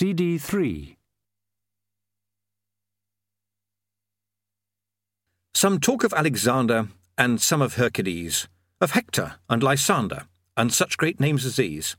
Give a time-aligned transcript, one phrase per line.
[0.00, 0.96] CD 3.
[5.52, 6.88] Some talk of Alexander
[7.18, 8.48] and some of Hercules,
[8.80, 10.24] of Hector and Lysander,
[10.56, 11.96] and such great names as these.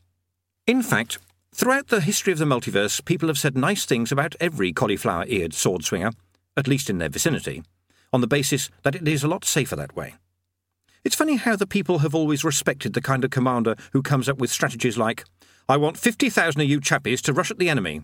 [0.66, 1.20] In fact,
[1.54, 5.54] throughout the history of the multiverse, people have said nice things about every cauliflower eared
[5.54, 6.10] sword swinger,
[6.58, 7.62] at least in their vicinity,
[8.12, 10.16] on the basis that it is a lot safer that way.
[11.04, 14.40] It's funny how the people have always respected the kind of commander who comes up
[14.40, 15.24] with strategies like,
[15.70, 18.04] I want 50,000 of you chappies to rush at the enemy.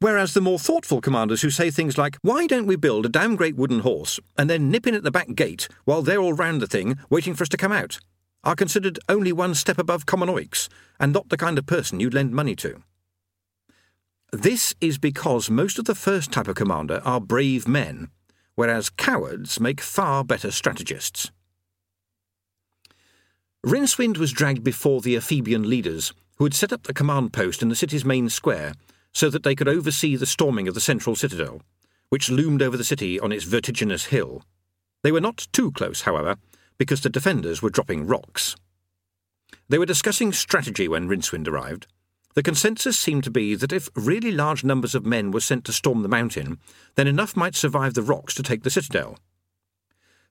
[0.00, 3.34] Whereas the more thoughtful commanders who say things like, Why don't we build a damn
[3.34, 6.60] great wooden horse and then nip in at the back gate while they're all round
[6.60, 7.98] the thing waiting for us to come out,
[8.44, 10.68] are considered only one step above commonoics
[11.00, 12.82] and not the kind of person you'd lend money to.
[14.30, 18.10] This is because most of the first type of commander are brave men,
[18.54, 21.30] whereas cowards make far better strategists.
[23.66, 27.68] Rincewind was dragged before the Ephebian leaders, who had set up the command post in
[27.68, 28.74] the city's main square
[29.12, 31.60] so that they could oversee the storming of the central citadel,
[32.08, 34.42] which loomed over the city on its vertiginous hill.
[35.02, 36.36] They were not too close, however,
[36.78, 38.56] because the defenders were dropping rocks.
[39.68, 41.86] They were discussing strategy when Rincewind arrived.
[42.34, 45.72] The consensus seemed to be that if really large numbers of men were sent to
[45.72, 46.58] storm the mountain,
[46.94, 49.18] then enough might survive the rocks to take the citadel.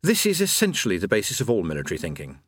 [0.01, 2.39] This is essentially the basis of all military thinking.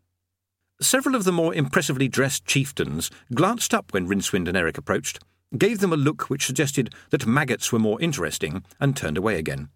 [0.82, 5.20] Several of the more impressively dressed chieftains glanced up when Rincewind and Eric approached,
[5.58, 9.70] gave them a look which suggested that maggots were more interesting, and turned away again.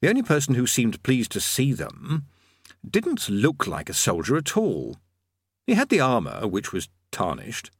[0.00, 2.26] The only person who seemed pleased to see them
[2.88, 4.96] didn't look like a soldier at all.
[5.66, 7.70] He had the armour, which was tarnished,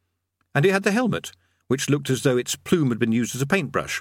[0.54, 1.32] and he had the helmet,
[1.66, 4.00] which looked as though its plume had been used as a paintbrush,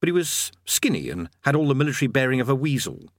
[0.00, 3.10] but he was skinny and had all the military bearing of a weasel.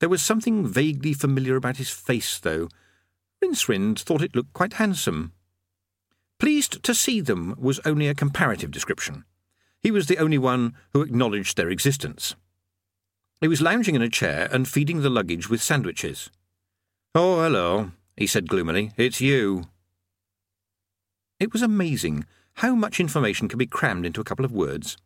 [0.00, 2.68] There was something vaguely familiar about his face, though,
[3.44, 5.32] Rincewind thought it looked quite handsome.
[6.38, 9.24] Pleased to see them was only a comparative description.
[9.82, 12.34] He was the only one who acknowledged their existence.
[13.42, 16.30] He was lounging in a chair and feeding the luggage with sandwiches.
[17.14, 18.92] Oh, hello, he said gloomily.
[18.96, 19.64] It's you.
[21.38, 24.96] It was amazing how much information can be crammed into a couple of words.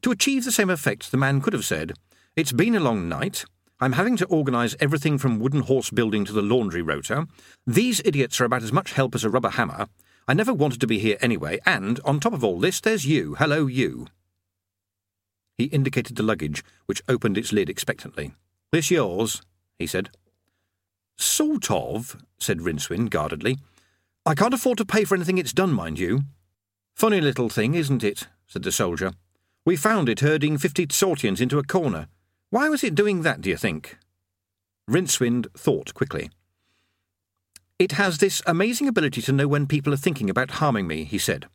[0.00, 1.92] To achieve the same effect, the man could have said,
[2.34, 3.44] It's been a long night.
[3.84, 7.28] I'm having to organise everything from wooden horse building to the laundry rota.
[7.66, 9.88] These idiots are about as much help as a rubber hammer.
[10.26, 13.34] I never wanted to be here anyway, and on top of all this, there's you.
[13.34, 14.06] Hello, you.
[15.58, 18.32] He indicated the luggage, which opened its lid expectantly.
[18.72, 19.42] This yours?
[19.78, 20.08] he said.
[21.18, 23.58] Sort of, said Rincewind guardedly.
[24.24, 26.22] I can't afford to pay for anything it's done, mind you.
[26.94, 28.28] Funny little thing, isn't it?
[28.46, 29.12] said the soldier.
[29.66, 32.08] We found it herding fifty Tsortians into a corner.
[32.54, 33.98] Why was it doing that, do you think?
[34.88, 36.30] Rincewind thought quickly.
[37.80, 41.18] It has this amazing ability to know when people are thinking about harming me, he
[41.18, 41.46] said.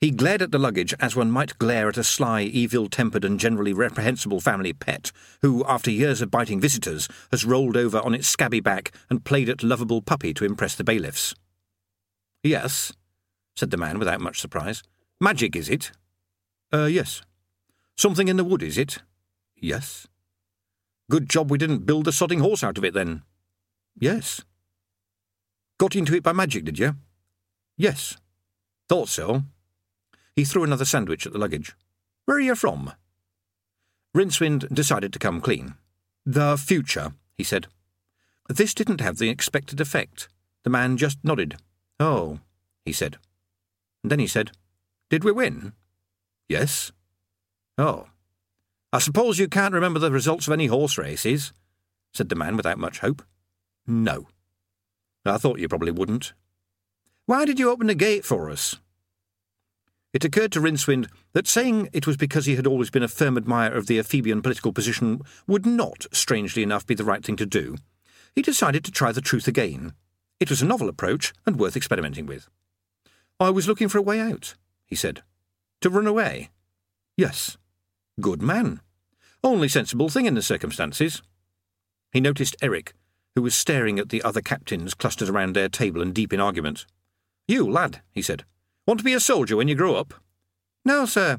[0.00, 3.38] He glared at the luggage as one might glare at a sly, evil tempered, and
[3.38, 8.28] generally reprehensible family pet, who, after years of biting visitors, has rolled over on its
[8.28, 11.34] scabby back and played at lovable puppy to impress the bailiffs.
[12.42, 12.90] Yes,
[13.54, 14.82] said the man without much surprise.
[15.20, 15.92] Magic, is it?
[16.72, 17.20] Uh, yes.
[17.98, 19.02] Something in the wood, is it?
[19.62, 20.08] Yes.
[21.08, 23.22] Good job we didn't build a sodding horse out of it then.
[23.98, 24.42] Yes.
[25.78, 26.96] Got into it by magic, did you?
[27.78, 28.18] Yes.
[28.88, 29.44] Thought so.
[30.34, 31.74] He threw another sandwich at the luggage.
[32.24, 32.92] Where are you from?
[34.16, 35.74] Rincewind decided to come clean.
[36.26, 37.68] The future, he said.
[38.48, 40.28] This didn't have the expected effect.
[40.64, 41.56] The man just nodded.
[42.00, 42.40] Oh,
[42.84, 43.18] he said.
[44.02, 44.50] And then he said,
[45.08, 45.72] Did we win?
[46.48, 46.90] Yes.
[47.78, 48.08] Oh.
[48.92, 51.52] I suppose you can't remember the results of any horse races,
[52.12, 53.22] said the man without much hope.
[53.86, 54.28] No.
[55.24, 56.34] I thought you probably wouldn't.
[57.26, 58.76] Why did you open the gate for us?
[60.12, 63.38] It occurred to Rincewind that saying it was because he had always been a firm
[63.38, 67.46] admirer of the Ephebian political position would not, strangely enough, be the right thing to
[67.46, 67.76] do.
[68.34, 69.94] He decided to try the truth again.
[70.38, 72.48] It was a novel approach and worth experimenting with.
[73.40, 74.54] I was looking for a way out,
[74.84, 75.22] he said.
[75.80, 76.50] To run away?
[77.16, 77.56] Yes.
[78.20, 78.80] Good man.
[79.42, 81.22] Only sensible thing in the circumstances.
[82.12, 82.92] He noticed Eric,
[83.34, 86.86] who was staring at the other captains clustered around their table and deep in argument.
[87.48, 88.44] You, lad, he said,
[88.86, 90.14] want to be a soldier when you grow up?
[90.84, 91.38] No, sir.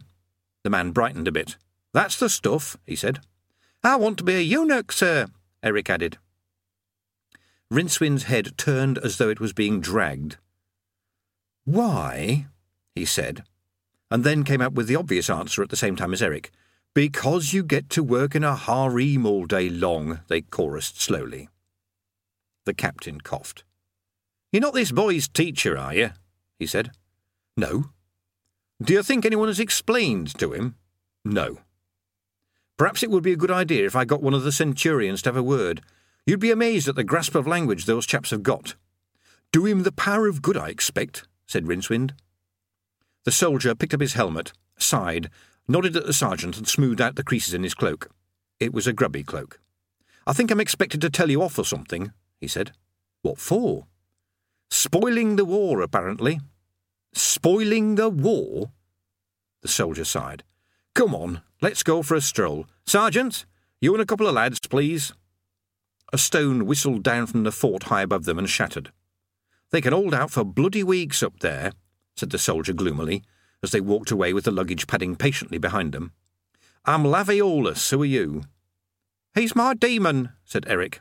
[0.63, 1.57] The man brightened a bit.
[1.93, 3.19] That's the stuff, he said.
[3.83, 5.27] I want to be a eunuch, sir,
[5.61, 6.17] Eric added.
[7.69, 10.37] Rincewind's head turned as though it was being dragged.
[11.65, 12.47] Why?
[12.95, 13.43] he said,
[14.11, 16.51] and then came up with the obvious answer at the same time as Eric.
[16.93, 21.49] Because you get to work in a harem all day long, they chorused slowly.
[22.65, 23.63] The captain coughed.
[24.51, 26.11] You're not this boy's teacher, are you?
[26.59, 26.91] he said.
[27.57, 27.85] No.
[28.81, 30.75] Do you think anyone has explained to him?
[31.25, 31.59] No.
[32.77, 35.29] Perhaps it would be a good idea if I got one of the centurions to
[35.29, 35.81] have a word.
[36.27, 38.75] You'd be amazed at the grasp of language those chaps have got.
[39.51, 42.11] Do him the power of good, I expect, said Rincewind.
[43.23, 45.29] The soldier picked up his helmet, sighed,
[45.67, 48.09] nodded at the sergeant, and smoothed out the creases in his cloak.
[48.59, 49.59] It was a grubby cloak.
[50.25, 52.71] I think I'm expected to tell you off or something, he said.
[53.21, 53.87] What for?
[54.69, 56.39] Spoiling the war, apparently.
[57.13, 58.71] Spoiling the war?
[59.61, 60.43] The soldier sighed.
[60.95, 62.67] Come on, let's go for a stroll.
[62.85, 63.45] Sergeant,
[63.81, 65.13] you and a couple of lads, please.
[66.11, 68.91] A stone whistled down from the fort high above them and shattered.
[69.71, 71.71] They can hold out for bloody weeks up there,
[72.15, 73.23] said the soldier gloomily,
[73.63, 76.11] as they walked away with the luggage padding patiently behind them.
[76.85, 78.43] I'm Lavaeolus, who are you?
[79.33, 80.99] He's my demon, said Eric.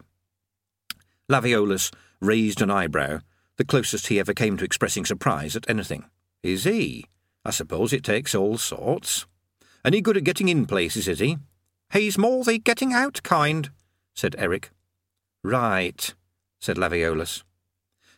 [1.28, 3.18] Lavaeolus raised an eyebrow,
[3.56, 6.04] the closest he ever came to expressing surprise at anything.
[6.42, 7.06] Is he?
[7.44, 9.26] I suppose it takes all sorts.
[9.84, 11.38] Any good at getting in places, is he?
[11.92, 13.70] He's more the getting out kind,
[14.14, 14.70] said Eric.
[15.42, 16.14] Right,
[16.60, 17.42] said Lavaeolus.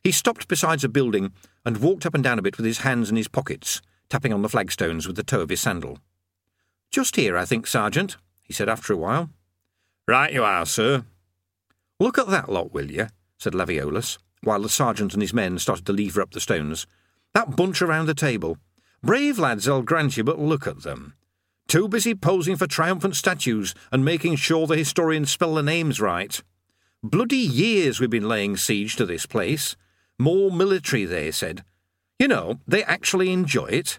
[0.02, 1.32] He stopped beside a building
[1.64, 4.42] and walked up and down a bit with his hands in his pockets, tapping on
[4.42, 5.98] the flagstones with the toe of his sandal.
[6.90, 9.30] Just here, I think, Sergeant, he said after a while.
[10.06, 11.04] Right you are, sir.
[11.98, 13.08] Look at that lot, will you?
[13.38, 16.86] said Lavaeolus, while the sergeant and his men started to lever up the stones.
[17.32, 18.58] That bunch around the table.
[19.02, 21.14] Brave lads, I'll grant you, but look at them.
[21.66, 26.42] Too busy posing for triumphant statues and making sure the historians spell the names right.
[27.02, 29.76] Bloody years we've been laying siege to this place.
[30.18, 31.64] More military, they said.
[32.18, 33.98] You know, they actually enjoy it.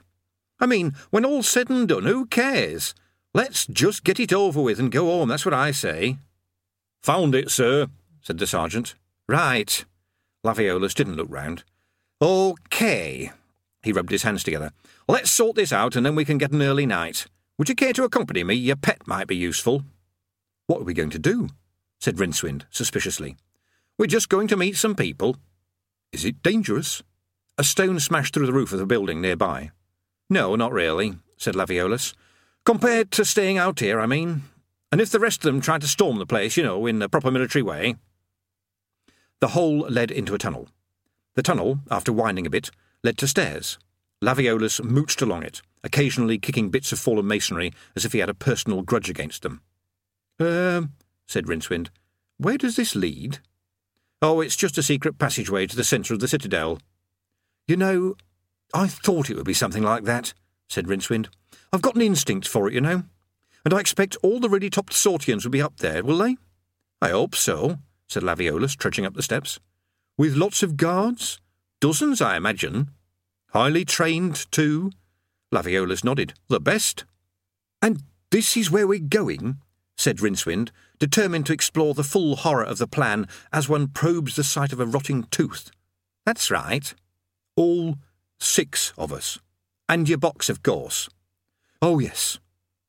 [0.59, 2.95] I mean, when all's said and done, who cares?
[3.33, 6.17] Let's just get it over with and go home, that's what I say.
[7.03, 7.87] Found it, sir,
[8.21, 8.95] said the sergeant.
[9.27, 9.83] Right.
[10.45, 11.63] Lavaeolus didn't look round.
[12.21, 13.31] OK.
[13.83, 14.71] He rubbed his hands together.
[15.07, 17.27] Let's sort this out and then we can get an early night.
[17.57, 18.55] Would you care to accompany me?
[18.55, 19.83] Your pet might be useful.
[20.67, 21.49] What are we going to do?
[21.99, 23.37] said Rincewind suspiciously.
[23.97, 25.37] We're just going to meet some people.
[26.11, 27.03] Is it dangerous?
[27.57, 29.71] A stone smashed through the roof of the building nearby.
[30.29, 32.13] No, not really, said Lavaeolus.
[32.65, 34.43] Compared to staying out here, I mean.
[34.91, 37.07] And if the rest of them tried to storm the place, you know, in the
[37.07, 37.95] proper military way.
[39.39, 40.67] The hole led into a tunnel.
[41.35, 42.71] The tunnel, after winding a bit,
[43.03, 43.77] led to stairs.
[44.23, 48.33] Lavaeolus mooched along it, occasionally kicking bits of fallen masonry as if he had a
[48.33, 49.61] personal grudge against them.
[50.41, 50.89] Er,
[51.27, 51.89] said Rincewind,
[52.37, 53.39] where does this lead?
[54.21, 56.79] Oh, it's just a secret passageway to the centre of the citadel.
[57.67, 58.15] You know,
[58.73, 60.33] I thought it would be something like that,
[60.69, 61.27] said Rincewind.
[61.73, 63.03] I've got an instinct for it, you know.
[63.63, 66.37] And I expect all the ready topped Tsortians will be up there, will they?
[67.01, 69.59] I hope so, said Lavaeolus, trudging up the steps.
[70.17, 71.39] With lots of guards?
[71.81, 72.91] Dozens, I imagine.
[73.49, 74.91] Highly trained, too?
[75.51, 76.33] Lavaeolus nodded.
[76.47, 77.05] The best.
[77.81, 79.57] And this is where we're going?
[79.97, 80.69] said Rincewind,
[80.99, 84.79] determined to explore the full horror of the plan as one probes the site of
[84.79, 85.71] a rotting tooth.
[86.25, 86.93] That's right.
[87.55, 87.95] All
[88.39, 89.39] six of us.
[89.87, 91.09] And your box, of course.
[91.81, 92.39] Oh, yes,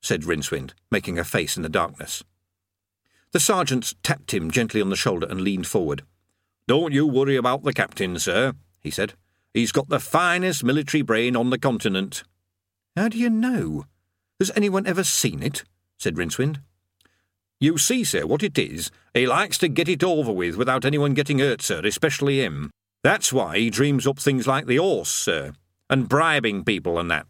[0.01, 2.23] said Rincewind, making a face in the darkness.
[3.31, 6.03] The sergeant tapped him gently on the shoulder and leaned forward.
[6.67, 9.13] Don't you worry about the captain, sir, he said.
[9.53, 12.23] He's got the finest military brain on the continent.
[12.95, 13.85] How do you know?
[14.39, 15.63] Has anyone ever seen it?
[15.97, 16.61] said Rincewind.
[17.59, 18.91] You see, sir, what it is.
[19.13, 22.69] He likes to get it over with without anyone getting hurt, sir, especially him.
[23.03, 25.53] That's why he dreams up things like the horse, sir,
[25.89, 27.27] and bribing people and that.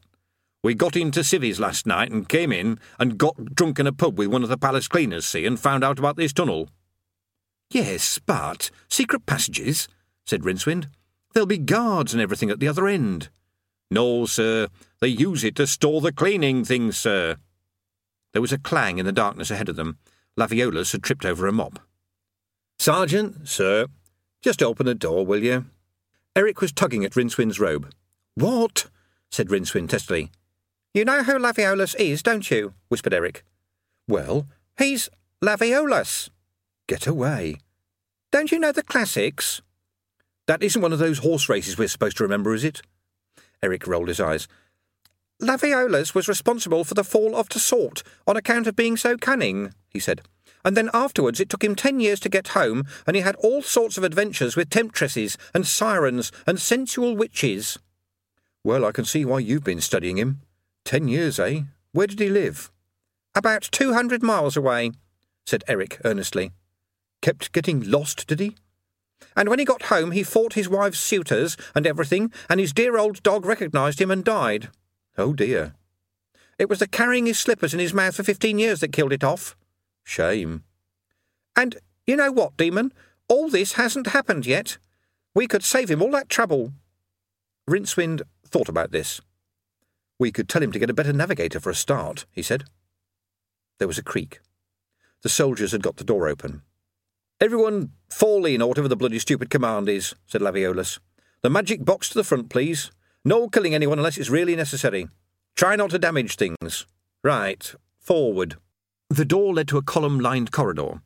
[0.64, 4.18] We got into civvies last night and came in and got drunk in a pub
[4.18, 6.70] with one of the palace cleaners, see, and found out about this tunnel.
[7.70, 9.88] Yes, but secret passages,
[10.26, 10.90] said Rincewind.
[11.34, 13.30] There'll be guards and everything at the other end.
[13.92, 14.68] No, sir.
[15.00, 17.38] They use it to store the cleaning things, sir.
[18.34, 19.98] There was a clang in the darkness ahead of them.
[20.38, 21.80] Lavaeolus had tripped over a mop.
[22.80, 23.88] Sergeant, sir,
[24.42, 25.66] just open the door, will you?
[26.36, 27.92] Eric was tugging at Rincewind's robe.
[28.36, 28.88] What?
[29.32, 30.30] said Rincewind testily.
[30.94, 32.74] You know who Lavaeolus is, don't you?
[32.90, 33.44] whispered Eric.
[34.08, 35.10] Well, he's
[35.44, 36.30] Lavaeolus.
[36.88, 37.58] Get away.
[38.32, 39.62] Don't you know the classics?
[40.48, 42.82] That isn't one of those horse races we're supposed to remember, is it?
[43.62, 44.48] Eric rolled his eyes.
[45.42, 50.00] Lavaeolus was responsible for the fall of Tsort on account of being so cunning, he
[50.00, 50.22] said.
[50.68, 53.62] And then afterwards it took him ten years to get home, and he had all
[53.62, 57.80] sorts of adventures with temptresses and sirens and sensual witches.
[58.66, 60.42] Well, I can see why you've been studying him,
[60.88, 61.64] Ten years, eh?
[61.92, 62.72] Where did he live?
[63.36, 64.92] About two hundred miles away,
[65.46, 66.52] said Eric earnestly.
[67.22, 68.56] Kept getting lost, did he?
[69.36, 72.98] And when he got home, he fought his wife's suitors and everything, and his dear
[72.98, 74.70] old dog recognised him and died.
[75.18, 75.76] Oh dear.
[76.58, 79.26] It was the carrying his slippers in his mouth for fifteen years that killed it
[79.26, 79.58] off.
[80.08, 80.64] Shame.
[81.58, 81.76] And
[82.08, 82.94] you know what, Demon?
[83.28, 84.78] All this hasn't happened yet.
[85.36, 86.72] We could save him all that trouble.
[87.70, 89.20] Rincewind thought about this.
[90.18, 92.64] We could tell him to get a better navigator for a start, he said.
[93.80, 94.40] There was a creak.
[95.24, 96.62] The soldiers had got the door open.
[97.42, 101.00] Everyone fall in, or whatever the bloody stupid command is, said Lavaeolus.
[101.42, 102.92] The magic box to the front, please.
[103.26, 105.10] No killing anyone unless it's really necessary.
[105.56, 106.88] Try not to damage things.
[107.26, 108.56] Right, forward.
[109.10, 111.02] The door led to a column lined corridor.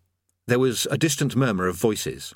[0.48, 2.34] There was a distant murmur of voices.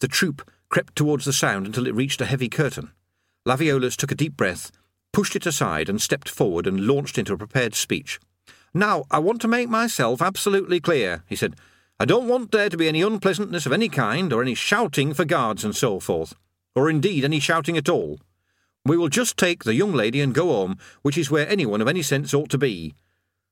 [0.00, 2.90] The troop crept towards the sound until it reached a heavy curtain.
[3.46, 4.70] Lavaeolus took a deep breath,
[5.12, 8.20] pushed it aside, and stepped forward and launched into a prepared speech.
[8.74, 11.56] Now, I want to make myself absolutely clear, he said.
[11.98, 15.24] I don't want there to be any unpleasantness of any kind, or any shouting for
[15.24, 16.34] guards and so forth,
[16.74, 18.20] or indeed any shouting at all.
[18.84, 21.88] We will just take the young lady and go home, which is where anyone of
[21.88, 22.94] any sense ought to be.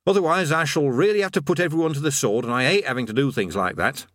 [0.07, 3.05] Otherwise, I shall really have to put everyone to the sword, and I hate having
[3.05, 4.05] to do things like that.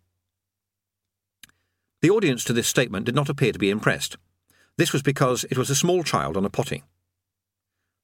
[2.01, 4.17] The audience to this statement did not appear to be impressed.
[4.77, 6.83] This was because it was a small child on a potty.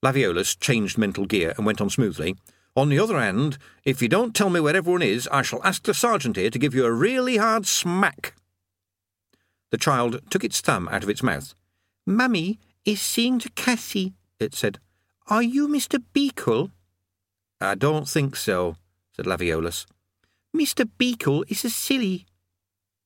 [0.03, 2.35] Lavaeolus changed mental gear and went on smoothly.
[2.75, 5.83] On the other hand, if you don't tell me where everyone is, I shall ask
[5.83, 8.33] the sergeant here to give you a really hard smack.
[9.69, 11.53] The child took its thumb out of its mouth.
[12.05, 14.79] Mummy is seeing to Cassie, it said.
[15.27, 16.03] Are you Mr.
[16.13, 16.71] Beekle?
[17.63, 18.75] I don't think so,
[19.15, 19.85] said Lavaeolus.
[20.55, 20.87] Mr.
[20.99, 22.25] Beekle is a silly.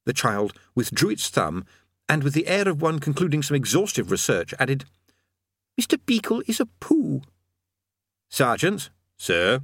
[0.06, 1.66] The child withdrew its thumb,
[2.10, 4.86] and with the air of one concluding some exhaustive research, added,
[5.80, 6.00] Mr.
[6.04, 7.22] Beekle is a pooh.
[8.30, 9.62] Sergeant, Sir.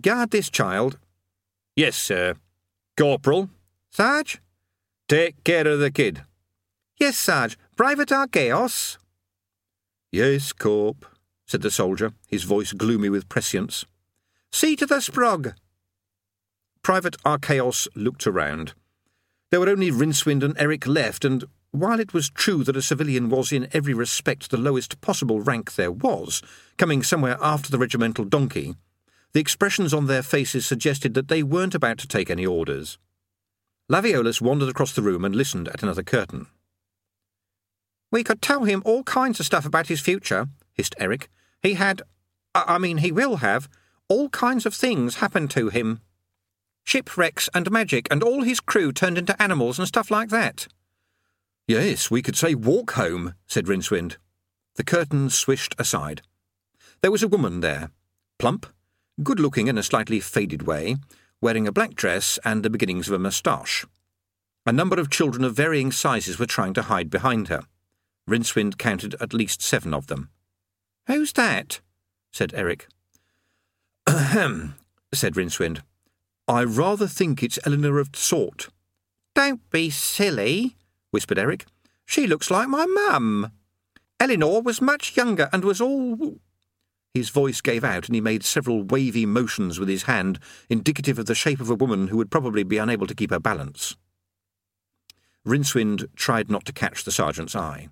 [0.00, 0.98] Guard this child.
[1.76, 2.34] Yes, sir.
[2.96, 3.50] Corporal.
[3.90, 4.40] Sarge?
[5.08, 6.22] Take care of the kid.
[6.98, 7.58] Yes, Sarge.
[7.76, 8.98] Private Archaeos?
[10.10, 11.06] Yes, Corp,
[11.46, 13.84] said the soldier, his voice gloomy with prescience.
[14.52, 15.54] See to the sprog.
[16.82, 18.74] Private Archaos looked around.
[19.50, 23.30] There were only Rincewind and Eric left, and while it was true that a civilian
[23.30, 26.42] was in every respect the lowest possible rank there was,
[26.76, 28.74] coming somewhere after the regimental donkey,
[29.32, 32.98] the expressions on their faces suggested that they weren't about to take any orders.
[33.90, 36.46] Lavaeolus wandered across the room and listened at another curtain.
[38.10, 41.30] We could tell him all kinds of stuff about his future, hissed Eric.
[41.62, 42.02] He had,
[42.54, 43.66] I mean, he will have,
[44.12, 46.02] all kinds of things happened to him.
[46.84, 50.68] Shipwrecks and magic, and all his crew turned into animals and stuff like that.
[51.66, 54.18] Yes, we could say walk home, said Rincewind.
[54.74, 56.20] The curtains swished aside.
[57.00, 57.90] There was a woman there,
[58.38, 58.66] plump,
[59.22, 60.96] good looking in a slightly faded way,
[61.40, 63.86] wearing a black dress and the beginnings of a moustache.
[64.66, 67.62] A number of children of varying sizes were trying to hide behind her.
[68.28, 70.28] Rincewind counted at least seven of them.
[71.06, 71.80] Who's that?
[72.30, 72.88] said Eric.
[74.06, 74.74] Ahem,
[75.12, 75.82] said Rincewind.
[76.48, 78.68] I rather think it's Elenor of Tsort.
[79.34, 80.76] Don't be silly,
[81.10, 81.66] whispered Eric.
[82.04, 83.52] She looks like my mum.
[84.20, 86.38] Elenor was much younger and was all.
[87.14, 91.26] His voice gave out, and he made several wavy motions with his hand, indicative of
[91.26, 93.96] the shape of a woman who would probably be unable to keep her balance.
[95.46, 97.88] Rincewind tried not to catch the sergeant's eye.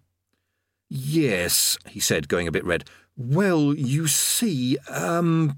[0.88, 2.84] Yes, he said, going a bit red.
[3.16, 5.56] Well, you see, um,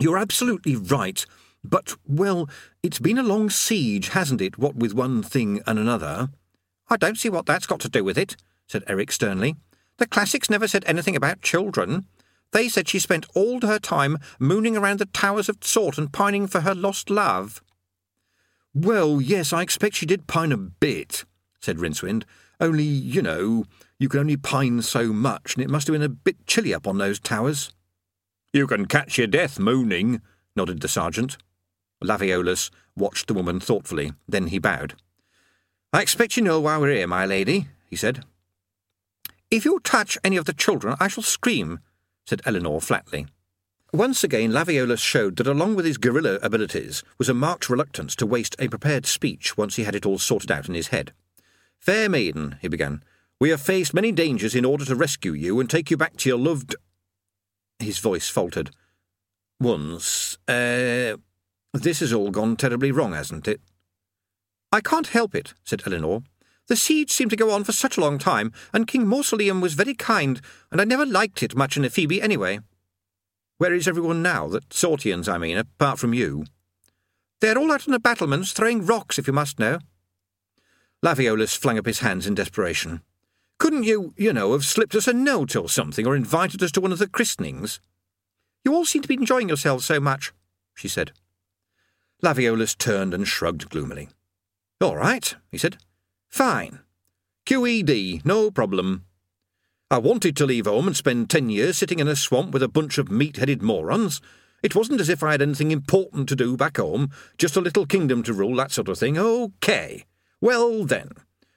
[0.00, 1.24] you're absolutely right.
[1.62, 2.48] But, well,
[2.82, 6.30] it's been a long siege, hasn't it, what with one thing and another?
[6.88, 9.56] I don't see what that's got to do with it, said Eric sternly.
[9.98, 12.06] The classics never said anything about children.
[12.52, 16.46] They said she spent all her time mooning around the towers of Tsort and pining
[16.46, 17.62] for her lost love.
[18.74, 21.24] Well, yes, I expect she did pine a bit,
[21.60, 22.24] said Rincewind.
[22.60, 23.64] Only, you know,
[23.98, 26.86] you can only pine so much, and it must have been a bit chilly up
[26.86, 27.72] on those towers.
[28.52, 30.22] You can catch your death mooning,
[30.56, 31.36] nodded the sergeant.
[32.02, 34.94] Lavaeolus watched the woman thoughtfully, then he bowed.
[35.92, 38.24] I expect you know why we're here, my lady, he said.
[39.50, 41.80] If you touch any of the children, I shall scream,
[42.24, 43.26] said Elenor flatly.
[43.92, 48.26] Once again, Lavaeolus showed that along with his guerrilla abilities was a marked reluctance to
[48.26, 51.12] waste a prepared speech once he had it all sorted out in his head.
[51.78, 53.02] Fair maiden, he began,
[53.40, 56.28] we have faced many dangers in order to rescue you and take you back to
[56.28, 56.76] your loved.
[57.80, 58.70] His voice faltered.
[59.58, 61.16] Once, uh,
[61.72, 63.60] this has all gone terribly wrong, hasn't it?
[64.72, 66.24] I can't help it, said Elenor.
[66.68, 69.74] The siege seemed to go on for such a long time, and King Mausoleum was
[69.74, 72.60] very kind, and I never liked it much in Ephebe anyway.
[73.58, 76.44] Where is everyone now, the Tsortians, I mean, apart from you?
[77.40, 79.78] They're all out on the battlements, throwing rocks, if you must know.
[81.04, 83.02] Lavaeolus flung up his hands in desperation.
[83.60, 86.80] Couldn't you, you know, have slipped us a note or something, or invited us to
[86.80, 87.78] one of the christenings?
[88.64, 90.32] You all seem to be enjoying yourselves so much,
[90.74, 91.12] she said.
[92.22, 94.08] Lavaeolus turned and shrugged gloomily.
[94.80, 95.76] All right, he said.
[96.26, 96.80] Fine.
[97.44, 99.04] QED, no problem.
[99.90, 102.68] I wanted to leave home and spend ten years sitting in a swamp with a
[102.68, 104.22] bunch of meat-headed morons.
[104.62, 107.84] It wasn't as if I had anything important to do back home, just a little
[107.84, 109.18] kingdom to rule, that sort of thing.
[109.18, 110.06] OK.
[110.40, 111.10] Well, then,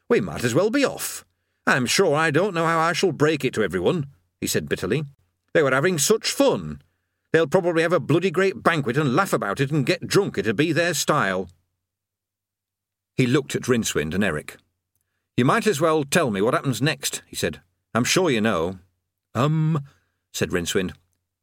[0.09, 1.23] we might as well be off.
[1.65, 4.07] I'm sure I don't know how I shall break it to everyone,
[4.41, 5.05] he said bitterly.
[5.53, 6.81] They were having such fun.
[7.31, 10.37] They'll probably have a bloody great banquet and laugh about it and get drunk.
[10.37, 11.49] It'll be their style.
[13.15, 14.57] He looked at Rincewind and Eric.
[15.37, 17.61] You might as well tell me what happens next, he said.
[17.93, 18.79] I'm sure you know.
[19.33, 19.83] Um,
[20.31, 20.93] said Rincewind.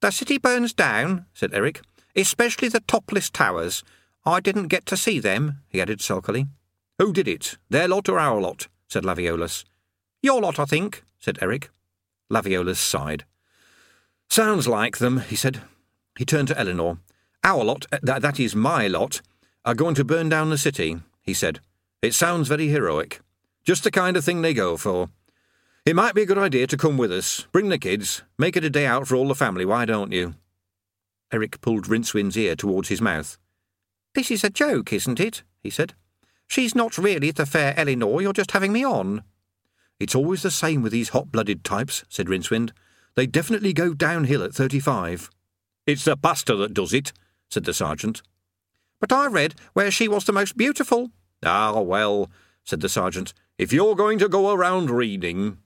[0.01, 1.81] The city burns down, said Eric,
[2.15, 3.83] especially the topless towers.
[4.25, 6.47] I didn't get to see them, he added sulkily.
[6.99, 7.57] Who did it?
[7.69, 8.69] Their lot or our lot?
[8.89, 9.65] said Lavaeolus.
[10.23, 11.71] Your lot, I think, said Eric.
[12.31, 13.25] Lavaeolus sighed.
[14.29, 15.63] Sounds like them, he said.
[16.19, 16.99] He turned to Elenor.
[17.43, 19.23] Our lot, uh, th- that is my lot,
[19.65, 21.61] are going to burn down the city, he said.
[22.03, 23.21] It sounds very heroic.
[23.65, 25.09] Just the kind of thing they go for.
[25.87, 27.47] It might be a good idea to come with us.
[27.53, 28.23] Bring the kids.
[28.39, 30.35] Make it a day out for all the family, why don't you?
[31.33, 33.39] Eric pulled Rincewind's ear towards his mouth.
[34.15, 35.43] This is a joke, isn't it?
[35.63, 35.95] he said.
[36.47, 39.23] She's not really the fair Elenor, you're just having me on.
[40.01, 42.73] It's always the same with these hot-blooded types, said Rincewind.
[43.15, 45.31] They definitely go downhill at thirty-five.
[45.87, 47.13] It's the pasta that does it,
[47.51, 48.23] said the sergeant.
[48.99, 51.11] But I read where she was the most beautiful.
[51.45, 52.31] Ah, well,
[52.65, 55.59] said the sergeant, if you're going to go around reading.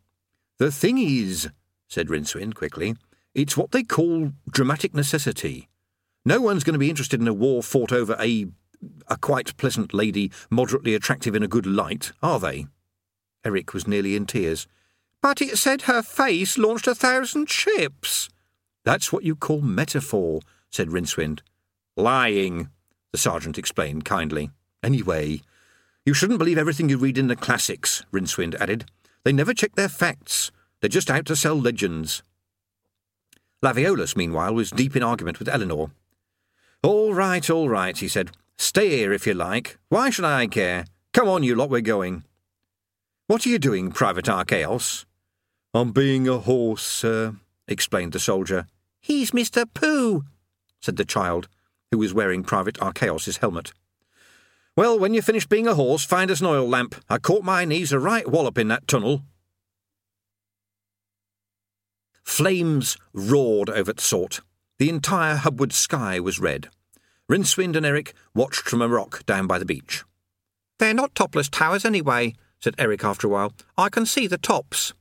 [0.59, 1.49] The thing is,
[1.89, 2.97] said Rincewind quickly,
[3.35, 5.69] it's what they call dramatic necessity.
[6.25, 8.47] No one's going to be interested in a war fought over a
[9.09, 12.67] a quite pleasant lady, moderately attractive in a good light, are they?
[13.45, 14.67] Eric was nearly in tears.
[15.23, 18.29] But it said her face launched a thousand ships.
[18.85, 21.41] That's what you call metaphor, said Rincewind.
[21.97, 22.69] Lying,
[23.13, 24.51] the sergeant explained kindly.
[24.83, 25.41] Anyway,
[26.05, 28.85] you shouldn't believe everything you read in the classics, Rincewind added.
[29.25, 30.51] They never check their facts.
[30.81, 32.23] They're just out to sell legends.
[33.63, 35.91] Lavaeolus, meanwhile, was deep in argument with Elenor.
[36.83, 38.33] All right, all right, he said.
[38.59, 39.79] Stay here if you like.
[39.89, 40.85] Why should I care?
[41.15, 42.25] Come on, you lot, we're going.
[43.27, 45.07] What are you doing, Private Archaeos?
[45.73, 48.67] I'm being a horse, sir, explained the soldier.
[49.01, 49.65] He's Mr.
[49.73, 50.25] Pooh,
[50.83, 51.49] said the child,
[51.91, 53.73] who was wearing Private Archaeos's helmet.
[54.77, 56.97] Well, when you finish being a horse, find us an oil lamp.
[57.09, 59.23] I caught my knees a right wallop in that tunnel.
[62.25, 64.41] Flames roared over Tsort.
[64.79, 66.69] The entire Hubward sky was red.
[67.31, 70.05] Rincewind and Eric watched from a rock down by the beach.
[70.79, 73.53] They're not topless towers anyway, said Eric after a while.
[73.77, 74.95] I can see the tops.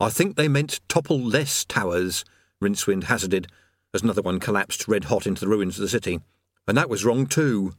[0.00, 2.24] I think they meant topple-less towers,
[2.60, 3.46] Rincewind hazarded,
[3.94, 6.18] as another one collapsed red hot into the ruins of the city.
[6.66, 7.74] And that was wrong too.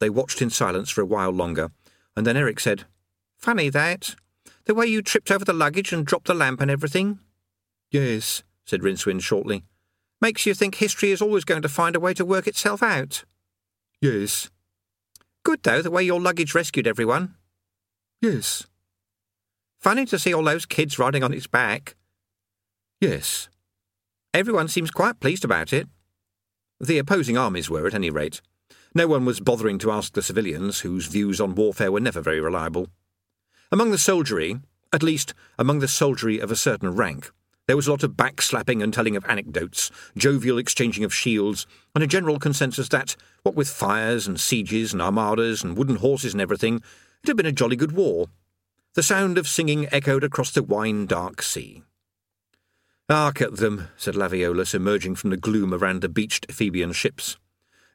[0.00, 1.70] They watched in silence for a while longer,
[2.16, 2.84] and then Eric said,
[3.36, 4.16] Funny that.
[4.64, 7.18] The way you tripped over the luggage and dropped the lamp and everything.
[7.90, 9.64] Yes, said Rincewind shortly.
[10.22, 13.24] Makes you think history is always going to find a way to work itself out.
[14.00, 14.48] Yes.
[15.42, 17.34] Good, though, the way your luggage rescued everyone.
[18.20, 18.66] Yes.
[19.80, 21.94] Funny to see all those kids riding on its back.
[23.00, 23.48] Yes.
[24.32, 25.88] Everyone seems quite pleased about it.
[26.80, 28.40] The opposing armies were, at any rate.
[28.94, 32.40] No one was bothering to ask the civilians, whose views on warfare were never very
[32.40, 32.88] reliable.
[33.70, 34.60] Among the soldiery,
[34.92, 37.30] at least among the soldiery of a certain rank,
[37.66, 42.04] there was a lot of backslapping and telling of anecdotes, jovial exchanging of shields, and
[42.04, 46.40] a general consensus that, what with fires and sieges and armadas and wooden horses and
[46.40, 46.82] everything,
[47.24, 48.26] it had been a jolly good war.
[48.94, 51.82] The sound of singing echoed across the wine dark sea.
[53.08, 57.38] Hark at them, said Lavaeolus, emerging from the gloom around the beached Ephebian ships.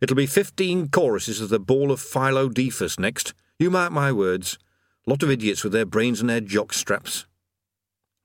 [0.02, 3.34] It'll be fifteen choruses of the Ball of Philodefus next.
[3.60, 4.58] You mark my words.
[5.06, 7.26] Lot of idiots with their brains and their jock straps.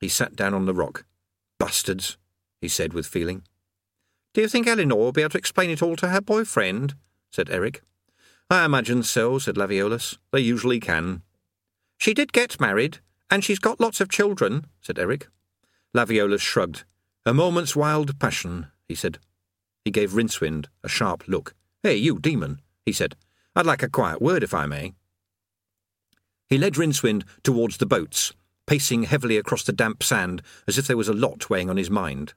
[0.00, 1.04] He sat down on the rock.
[1.58, 2.16] Bastards,
[2.60, 3.42] he said with feeling.
[4.32, 6.94] Do you think Elenor will be able to explain it all to her boyfriend?
[7.30, 7.82] said Eric.
[8.50, 10.18] I imagine so, said Lavaeolus.
[10.32, 11.22] They usually can.
[11.98, 12.98] She did get married,
[13.30, 15.28] and she's got lots of children, said Eric.
[15.94, 16.84] Lavaeolus shrugged.
[17.24, 19.18] A moment's wild passion, he said.
[19.84, 21.54] He gave Rincewind a sharp look.
[21.82, 23.16] Hey, you demon, he said.
[23.56, 24.94] I'd like a quiet word, if I may.
[26.48, 28.32] He led Rincewind towards the boats,
[28.66, 31.90] pacing heavily across the damp sand as if there was a lot weighing on his
[31.90, 32.34] mind.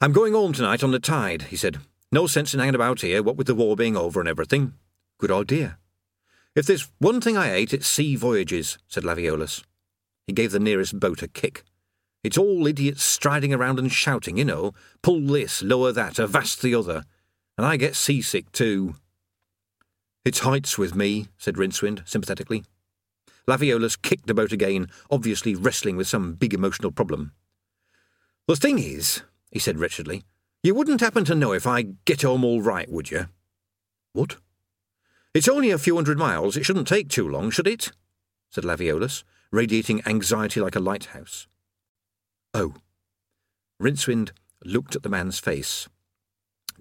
[0.00, 1.78] I'm going home tonight on the tide, he said.
[2.10, 4.74] No sense in hanging about here, what with the war being over and everything.
[5.22, 5.78] Good idea.
[6.56, 9.62] If there's one thing I hate, it's sea voyages, said Lavaeolus.
[10.26, 11.62] He gave the nearest boat a kick.
[12.24, 16.74] It's all idiots striding around and shouting, you know, pull this, lower that, avast the
[16.74, 17.04] other.
[17.56, 18.96] And I get seasick too.
[20.24, 22.64] It's heights with me, said Rincewind sympathetically.
[23.46, 27.30] Lavaeolus kicked the boat again, obviously wrestling with some big emotional problem.
[28.48, 30.24] The thing is, he said wretchedly,
[30.64, 33.26] you wouldn't happen to know if I get home all right, would you?
[34.14, 34.38] What?
[35.34, 36.56] It's only a few hundred miles.
[36.56, 37.92] It shouldn't take too long, should it?
[38.50, 41.46] said Lavaeolus, radiating anxiety like a lighthouse.
[42.52, 42.74] Oh.
[43.80, 44.32] Rincewind
[44.64, 45.88] looked at the man's face.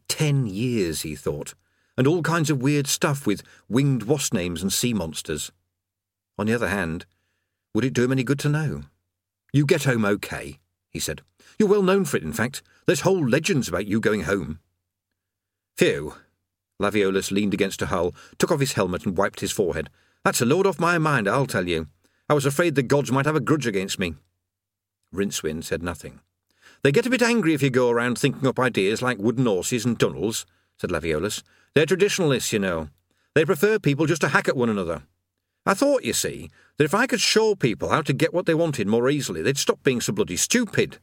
[0.10, 1.54] Ten years, he thought,
[1.98, 5.52] and all kinds of weird stuff with winged wasp names and sea monsters.
[6.38, 7.06] On the other hand,
[7.74, 8.84] would it do him any good to know?
[9.54, 10.60] You get home okay,
[10.90, 11.22] he said.
[11.58, 12.62] You're well known for it, in fact.
[12.86, 14.60] There's whole legends about you going home.
[15.78, 16.16] Phew.
[16.82, 19.89] Lavaeolus leaned against a hull, took off his helmet, and wiped his forehead.
[20.24, 21.88] That's a load off my mind, I'll tell you.
[22.30, 24.15] I was afraid the gods might have a grudge against me.
[25.13, 26.22] Rincewind said nothing.
[26.84, 29.86] They get a bit angry if you go around thinking up ideas like wooden horses
[29.86, 30.46] and tunnels,
[30.78, 31.44] said Lavaeolus.
[31.76, 32.89] They're traditionalists, you know.
[33.36, 35.04] They prefer people just to hack at one another.
[35.65, 38.56] I thought, you see, that if I could show people how to get what they
[38.56, 40.98] wanted more easily, they'd stop being so bloody stupid.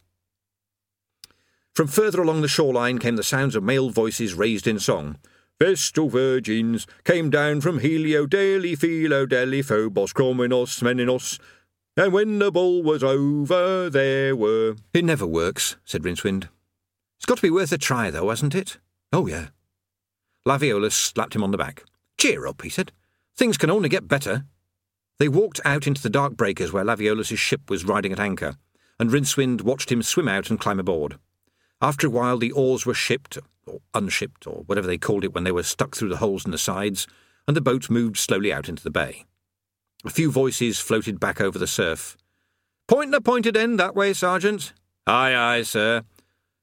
[1.74, 5.16] From further along the shoreline came the sounds of male voices raised in song.
[5.60, 11.40] Vestal virgins came down from Helio, Deli, Philo, Deli, Phobos, Chrominos, Meninos,
[11.96, 14.76] and when the ball was over, there were.
[14.94, 16.48] It never works, said Rincewind.
[17.16, 18.78] It's got to be worth a try, though, hasn't it?
[19.12, 19.48] Oh, yeah.
[20.46, 21.82] Lavaeolus slapped him on the back.
[22.16, 22.92] Cheer up, he said.
[23.36, 24.44] Things can only get better.
[25.18, 28.54] They walked out into the dark breakers where Lavaeolus's ship was riding at anchor,
[29.00, 31.18] and Rincewind watched him swim out and climb aboard.
[31.82, 33.38] After a while, the oars were shipped,
[33.68, 36.50] or unshipped, or whatever they called it when they were stuck through the holes in
[36.50, 37.07] the sides,
[37.46, 39.24] and the boat moved slowly out into the bay.
[40.04, 42.16] A few voices floated back over the surf.
[42.87, 44.72] Point the pointed end that way, Sergeant.
[45.07, 46.02] Aye, aye, sir.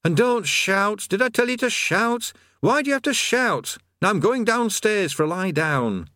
[0.04, 1.08] And don't shout.
[1.10, 2.32] Did I tell you to shout?
[2.62, 3.78] Why do you have to shout?
[4.02, 6.10] Now I'm going downstairs for a lie down.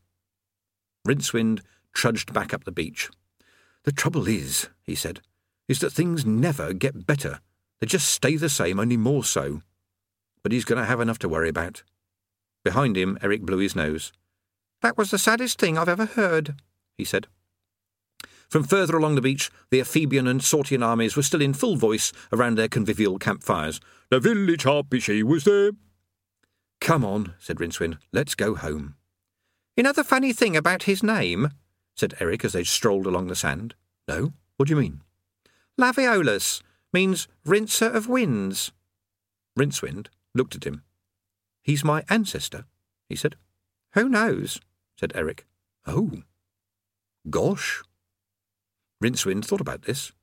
[1.08, 1.62] Rincewind
[1.94, 3.10] trudged back up the beach.
[3.84, 5.22] The trouble is, he said,
[5.68, 7.40] is that things never get better.
[7.80, 9.62] They just stay the same, only more so.
[10.44, 11.84] But he's going to have enough to worry about.
[12.64, 14.12] Behind him, Eric blew his nose.
[14.82, 16.62] That was the saddest thing I've ever heard,
[16.98, 17.28] he said.
[18.50, 22.12] From further along the beach, the Ephebian and Tsortian armies were still in full voice
[22.34, 23.80] around their convivial campfires.
[24.10, 25.72] The village harpy she was there.
[26.82, 28.96] Come on, said Rincewind, let's go home.
[29.78, 31.52] Another funny thing about his name?
[31.96, 33.76] said Eric as they strolled along the sand.
[34.08, 34.34] No?
[34.58, 35.02] What do you mean?
[35.80, 38.72] Lavaeolus means rinser of winds.
[39.58, 40.08] Rincewind
[40.40, 40.84] looked at him.
[41.62, 42.66] He's my ancestor,
[43.10, 43.36] he said.
[43.94, 44.60] Who knows?
[44.98, 45.46] said Eric.
[45.86, 46.24] Oh.
[47.30, 47.84] Gosh.
[49.04, 50.14] Rincewind thought about this.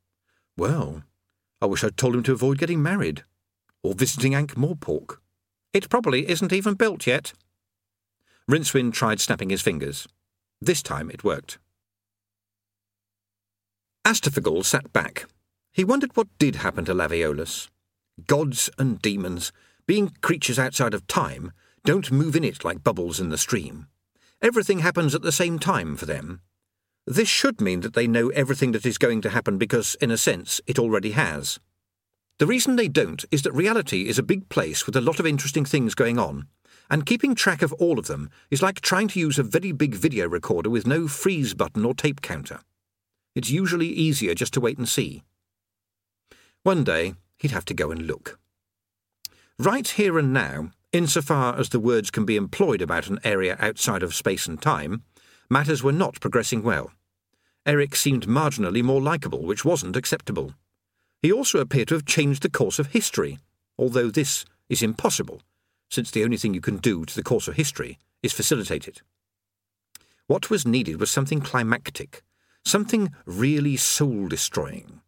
[0.57, 1.03] Well,
[1.61, 3.25] I wish I'd told him to avoid getting married,
[3.83, 5.19] or visiting Ankh-Morpork.
[5.75, 7.35] It probably isn't even built yet,
[8.51, 10.07] Rincewind tried snapping his fingers.
[10.61, 11.59] This time it worked.
[14.07, 15.27] Astfgl sat back.
[15.73, 17.69] He wondered what did happen to Lavaeolus.
[18.27, 19.53] Gods and demons,
[19.87, 21.53] being creatures outside of time,
[21.85, 23.87] don't move in it like bubbles in the stream.
[24.43, 26.41] Everything happens at the same time for them.
[27.07, 30.17] This should mean that they know everything that is going to happen because, in a
[30.17, 31.61] sense, it already has.
[32.39, 35.27] The reason they don't is that reality is a big place with a lot of
[35.27, 36.49] interesting things going on,
[36.91, 39.95] and keeping track of all of them is like trying to use a very big
[39.95, 42.61] video recorder with no freeze button or tape counter.
[43.35, 45.23] It's usually easier just to wait and see.
[46.63, 48.39] One day, he'd have to go and look.
[49.59, 54.03] Right here and now, insofar as the words can be employed about an area outside
[54.03, 55.03] of space and time,
[55.49, 56.93] matters were not progressing well.
[57.65, 60.53] Eric seemed marginally more likeable, which wasn't acceptable.
[61.23, 63.39] He also appeared to have changed the course of history,
[63.79, 65.41] although this is impossible
[65.89, 69.03] since the only thing you can do to the course of history is facilitate it.
[70.27, 72.23] What was needed was something climactic,
[72.65, 75.01] something really soul destroying.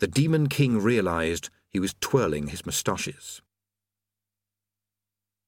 [0.00, 3.40] The Demon King realized he was twirling his moustaches.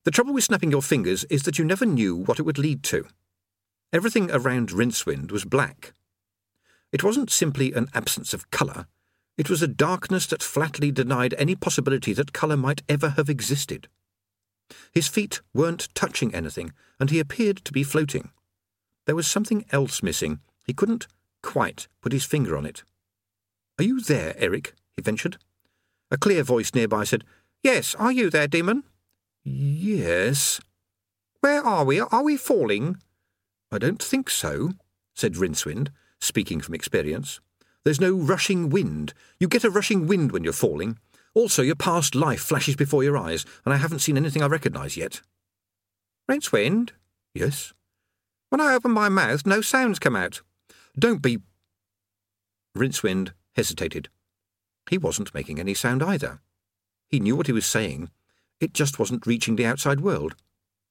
[0.04, 2.82] The trouble with snapping your fingers is that you never knew what it would lead
[2.84, 3.06] to.
[3.92, 5.92] Everything around Rincewind was black.
[6.92, 8.86] It wasn't simply an absence of colour,
[9.36, 13.88] it was a darkness that flatly denied any possibility that colour might ever have existed.
[14.92, 18.30] His feet weren't touching anything, and he appeared to be floating.
[19.06, 20.40] There was something else missing.
[20.66, 21.08] He couldn't
[21.42, 22.84] quite put his finger on it.
[23.78, 24.74] Are you there, Eric?
[24.96, 25.36] he ventured.
[26.10, 27.24] A clear voice nearby said,
[27.62, 28.84] Yes, are you there, demon?
[29.44, 30.60] Yes.
[31.40, 32.00] Where are we?
[32.00, 32.96] Are we falling?
[33.70, 34.72] I don't think so,
[35.14, 35.88] said Rincewind,
[36.20, 37.40] speaking from experience.
[37.84, 39.12] There's no rushing wind.
[39.38, 40.98] You get a rushing wind when you're falling.
[41.34, 44.96] Also, your past life flashes before your eyes, and I haven't seen anything I recognise
[44.96, 45.20] yet.
[46.30, 46.90] Rincewind?
[47.34, 47.74] Yes?
[48.48, 50.40] When I open my mouth, no sounds come out.
[50.98, 51.40] Don't be.
[52.76, 54.08] Rincewind hesitated.
[54.88, 56.40] He wasn't making any sound either.
[57.08, 58.10] He knew what he was saying.
[58.60, 60.34] It just wasn't reaching the outside world.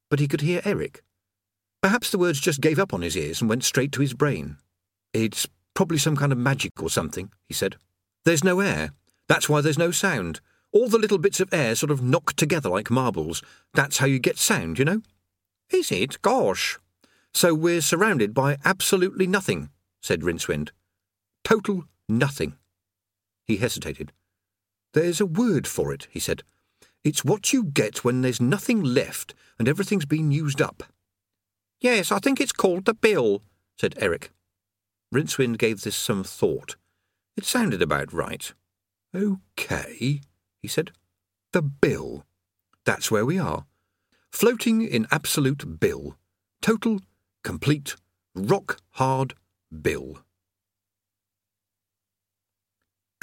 [0.09, 1.03] But he could hear Eric.
[1.81, 4.57] Perhaps the words just gave up on his ears and went straight to his brain.
[5.13, 7.75] It's probably some kind of magic or something, he said.
[8.25, 8.91] There's no air.
[9.27, 10.39] That's why there's no sound.
[10.71, 13.43] All the little bits of air sort of knock together like marbles.
[13.73, 15.01] That's how you get sound, you know?
[15.69, 16.21] Is it?
[16.21, 16.79] Gosh.
[17.33, 19.69] So we're surrounded by absolutely nothing,
[20.01, 20.69] said Rincewind.
[21.43, 22.55] Total nothing.
[23.45, 24.11] He hesitated.
[24.93, 26.43] There's a word for it, he said.
[27.03, 30.83] It's what you get when there's nothing left and everything's been used up.
[31.81, 33.43] Yes, I think it's called the bill,
[33.77, 34.31] said Eric.
[35.13, 36.75] Rincewind gave this some thought.
[37.35, 38.53] It sounded about right.
[39.13, 40.21] OK,
[40.61, 40.91] he said.
[41.51, 42.25] The bill.
[42.85, 43.65] That's where we are.
[44.31, 46.17] Floating in absolute bill.
[46.61, 46.99] Total,
[47.43, 47.95] complete,
[48.33, 49.35] rock hard
[49.81, 50.19] bill.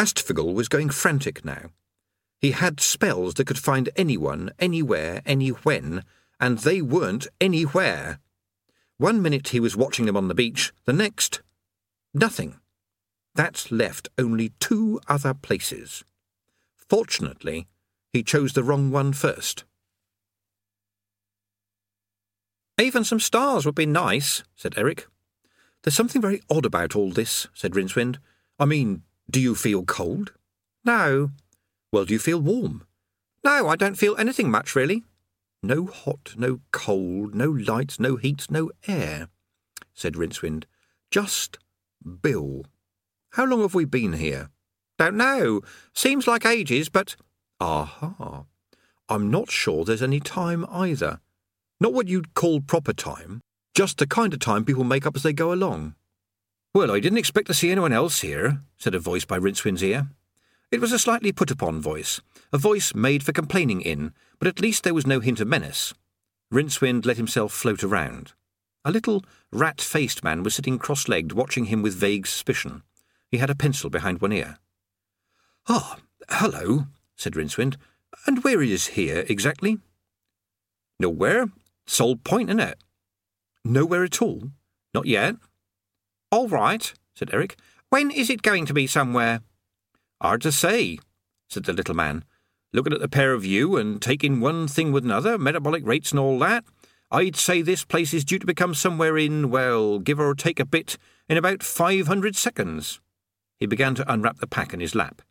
[0.00, 1.70] Astfgl was going frantic now.
[2.40, 6.04] He had spells that could find anyone, anywhere, anywhen,
[6.38, 8.18] and they weren't anywhere.
[8.96, 11.42] One minute he was watching them on the beach, the next,
[12.14, 12.58] nothing.
[13.34, 16.04] That left only two other places.
[16.74, 17.68] Fortunately,
[18.12, 19.64] he chose the wrong one first.
[22.80, 25.06] Even some stars would be nice, said Eric.
[25.82, 28.16] There's something very odd about all this, said Rincewind.
[28.58, 30.32] I mean, do you feel cold?
[30.84, 31.30] No.
[31.92, 32.84] Well, do you feel warm?
[33.44, 35.04] No, I don't feel anything much, really.
[35.62, 39.28] No hot, no cold, no light, no heat, no air,
[39.92, 40.64] said Rincewind.
[41.10, 41.58] Just
[42.22, 42.64] Bill.
[43.32, 44.50] How long have we been here?
[44.98, 45.60] Don't know.
[45.94, 47.16] Seems like ages, but.
[47.60, 48.44] Aha.
[49.08, 51.20] I'm not sure there's any time either.
[51.80, 53.40] Not what you'd call proper time,
[53.74, 55.94] just the kind of time people make up as they go along.
[56.74, 60.08] Well, I didn't expect to see anyone else here, said a voice by Rincewind's ear.
[60.70, 62.20] It was a slightly put upon voice,
[62.52, 65.94] a voice made for complaining in, but at least there was no hint of menace.
[66.52, 68.34] Rincewind let himself float around.
[68.84, 72.82] A little rat faced man was sitting cross legged, watching him with vague suspicion.
[73.32, 74.58] He had a pencil behind one ear.
[75.68, 77.76] Ah, hello, said Rincewind.
[78.26, 79.78] And where is here exactly?
[81.00, 81.46] Nowhere.
[81.86, 82.74] Sole point, innit?
[83.64, 84.50] Nowhere at all?
[84.94, 85.34] Not yet.
[86.30, 87.56] All right, said Eric.
[87.88, 89.40] When is it going to be somewhere?
[90.20, 90.98] Hard to say,
[91.48, 92.24] said the little man.
[92.72, 96.20] Looking at the pair of you and taking one thing with another, metabolic rates and
[96.20, 96.64] all that,
[97.10, 100.64] I'd say this place is due to become somewhere in, well, give or take a
[100.64, 100.96] bit,
[101.28, 103.00] in about five hundred seconds.
[103.58, 105.22] He began to unwrap the pack in his lap.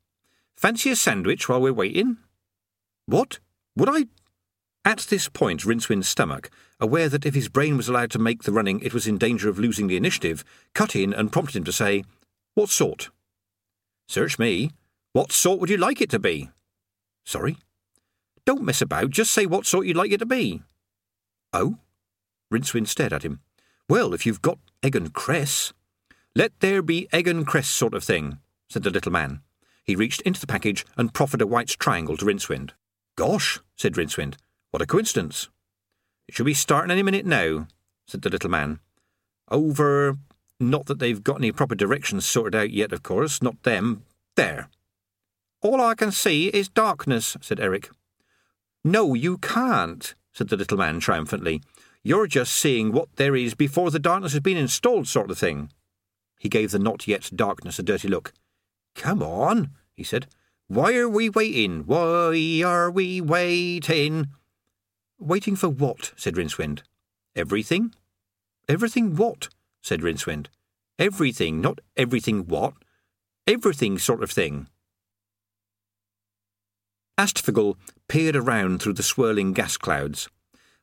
[0.57, 2.17] Fancy a sandwich while we're waiting?
[3.05, 3.39] What?
[3.77, 4.07] Would I?
[4.83, 6.49] At this point, Rincewind's stomach,
[6.79, 9.49] aware that if his brain was allowed to make the running it was in danger
[9.49, 12.03] of losing the initiative, cut in and prompted him to say,
[12.55, 13.09] What sort?
[14.09, 14.71] Search me.
[15.13, 16.49] What sort would you like it to be?
[17.25, 17.57] Sorry?
[18.43, 20.63] Don't mess about, just say what sort you'd like it to be.
[21.53, 21.77] Oh?
[22.51, 23.41] Rincewind stared at him.
[23.87, 25.73] Well, if you've got egg and cress.
[26.35, 29.41] Let there be egg and cress sort of thing, said the little man.
[29.83, 32.71] He reached into the package and proffered a white triangle to Rincewind.
[33.15, 34.37] Gosh, said Rincewind.
[34.71, 35.49] What a coincidence.
[36.27, 37.67] It should be starting any minute now,
[38.07, 38.79] said the little man.
[39.51, 40.17] Over.
[40.59, 44.03] Not that they've got any proper directions sorted out yet, of course, not them.
[44.35, 44.69] There.
[45.61, 47.89] All I can see is darkness, said Eric.
[48.83, 51.61] No, you can't, said the little man triumphantly.
[52.03, 55.69] You're just seeing what there is before the darkness has been installed, sort of thing.
[56.39, 58.33] He gave the not yet darkness a dirty look.
[58.95, 60.27] Come on, he said.
[60.67, 61.83] Why are we waiting?
[61.85, 64.27] Why are we waiting?
[65.19, 66.13] Waiting for what?
[66.15, 66.83] said Rincewind.
[67.35, 67.93] Everything?
[68.69, 69.49] Everything what?
[69.81, 70.47] Said Rincewind.
[70.97, 72.73] Everything, not everything what.
[73.47, 74.67] Everything sort of thing.
[77.17, 77.75] Astfgl
[78.07, 80.29] peered around through the swirling gas clouds.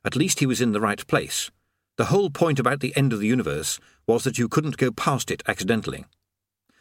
[0.04, 1.50] At least he was in the right place.
[1.96, 5.30] The whole point about the end of the universe was that you couldn't go past
[5.30, 6.04] it accidentally.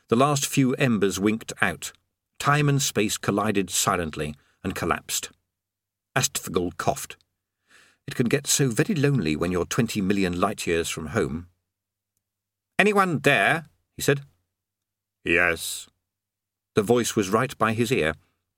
[0.09, 1.91] The last few embers winked out.
[2.37, 5.29] Time and space collided silently and collapsed.
[6.15, 7.15] Astfgl coughed.
[8.07, 11.47] It can get so very lonely when you're twenty million light years from home.
[12.77, 13.65] Anyone there?
[13.95, 14.21] he said.
[15.23, 15.87] Yes.
[16.75, 18.13] The voice was right by his ear.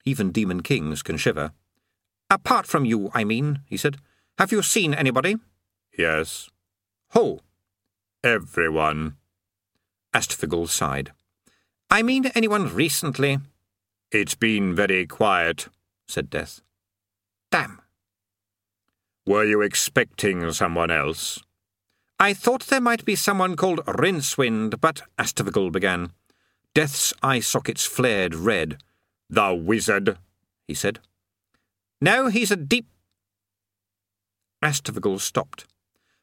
[0.06, 1.51] Even demon kings can shiver.
[2.30, 3.97] Apart from you, I mean, he said.
[4.38, 5.38] Have you seen anybody?
[5.97, 6.49] Yes.
[7.13, 7.39] Who?
[8.23, 9.15] Everyone.
[10.13, 11.12] Astfgl sighed.
[11.89, 13.39] I mean anyone recently.
[14.12, 15.67] It's been very quiet,
[16.08, 16.62] said Death.
[17.51, 17.82] Damn.
[19.25, 21.43] Were you expecting someone else?
[22.19, 26.12] I thought there might be someone called Rincewind, but Astfgl began.
[26.73, 28.82] Death's eye sockets flared red.
[29.30, 30.17] The wizard,
[30.67, 30.99] he said.
[32.01, 32.88] No, he's a deep.
[34.63, 35.65] Astfgl stopped.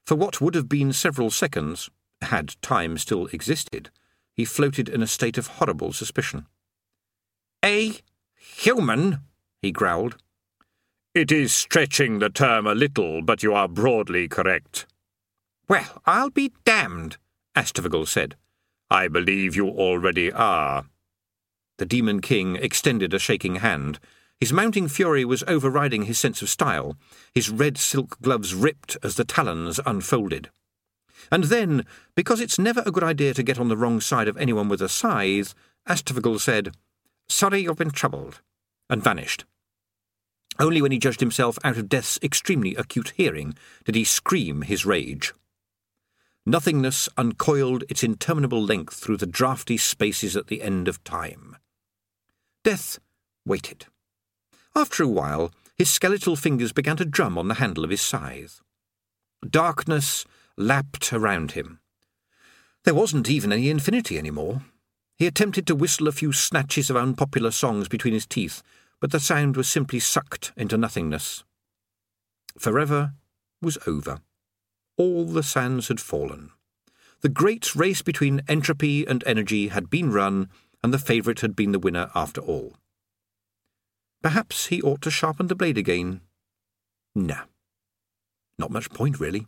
[0.05, 1.91] For what would have been several seconds,
[2.23, 3.91] had time still existed,
[4.33, 6.47] he floated in a state of horrible suspicion.
[7.65, 7.95] A
[8.35, 9.21] human,
[9.63, 10.17] he growled.
[11.15, 14.87] It is stretching the term a little, but you are broadly correct.
[15.69, 17.17] Well, I'll be damned,
[17.57, 18.37] Astfgl said.
[18.91, 20.85] I believe you already are.
[21.79, 23.99] The Demon King extended a shaking hand.
[24.39, 26.97] His mounting fury was overriding his sense of style.
[27.35, 30.51] His red silk gloves ripped as the talons unfolded.
[31.33, 34.37] And then, because it's never a good idea to get on the wrong side of
[34.37, 35.55] anyone with a scythe,
[35.89, 36.75] Astfgl said,
[37.29, 38.43] Sorry you've been troubled,
[38.91, 39.47] and vanished.
[40.59, 44.87] Only when he judged himself out of death's extremely acute hearing did he scream his
[44.87, 45.33] rage.
[46.47, 51.57] Nothingness uncoiled its interminable length through the draughty spaces at the end of time.
[52.63, 52.99] Death
[53.47, 53.87] waited.
[54.77, 58.61] After a while, his skeletal fingers began to drum on the handle of his scythe.
[59.49, 60.27] Darkness
[60.59, 61.81] lapped around him.
[62.85, 64.63] There wasn't even any infinity any more.
[65.17, 68.63] He attempted to whistle a few snatches of unpopular songs between his teeth,
[69.01, 71.43] but the sound was simply sucked into nothingness.
[72.59, 73.15] Forever
[73.63, 74.21] was over
[74.97, 76.51] all the sands had fallen.
[77.21, 80.49] The great race between entropy and energy had been run,
[80.83, 82.75] and the favourite had been the winner after all.
[84.23, 86.21] Perhaps he ought to sharpen the blade again.
[87.15, 87.45] Nah.
[88.59, 89.47] Not much point, really.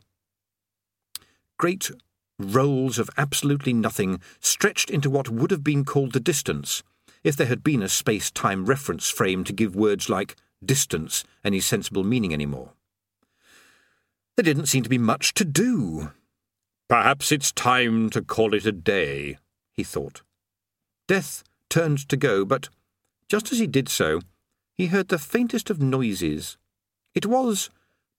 [1.58, 1.90] Great
[2.38, 6.82] rolls of absolutely nothing stretched into what would have been called the distance,
[7.24, 11.60] if there had been a space time reference frame to give words like distance any
[11.60, 12.72] sensible meaning any more.
[14.36, 16.12] There didn't seem to be much to do.
[16.88, 19.38] Perhaps it's time to call it a day,
[19.72, 20.22] he thought.
[21.08, 22.68] Death turned to go, but
[23.28, 24.20] just as he did so,
[24.76, 26.58] he heard the faintest of noises.
[27.14, 27.70] It was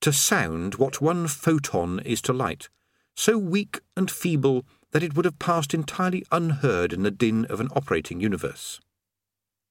[0.01, 2.69] to sound what one photon is to light,
[3.15, 7.60] so weak and feeble that it would have passed entirely unheard in the din of
[7.60, 8.80] an operating universe.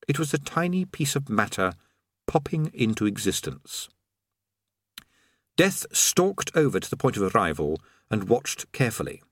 [0.07, 1.73] It was a tiny piece of matter
[2.27, 3.89] popping into existence.
[5.57, 9.23] Death stalked over to the point of arrival and watched carefully.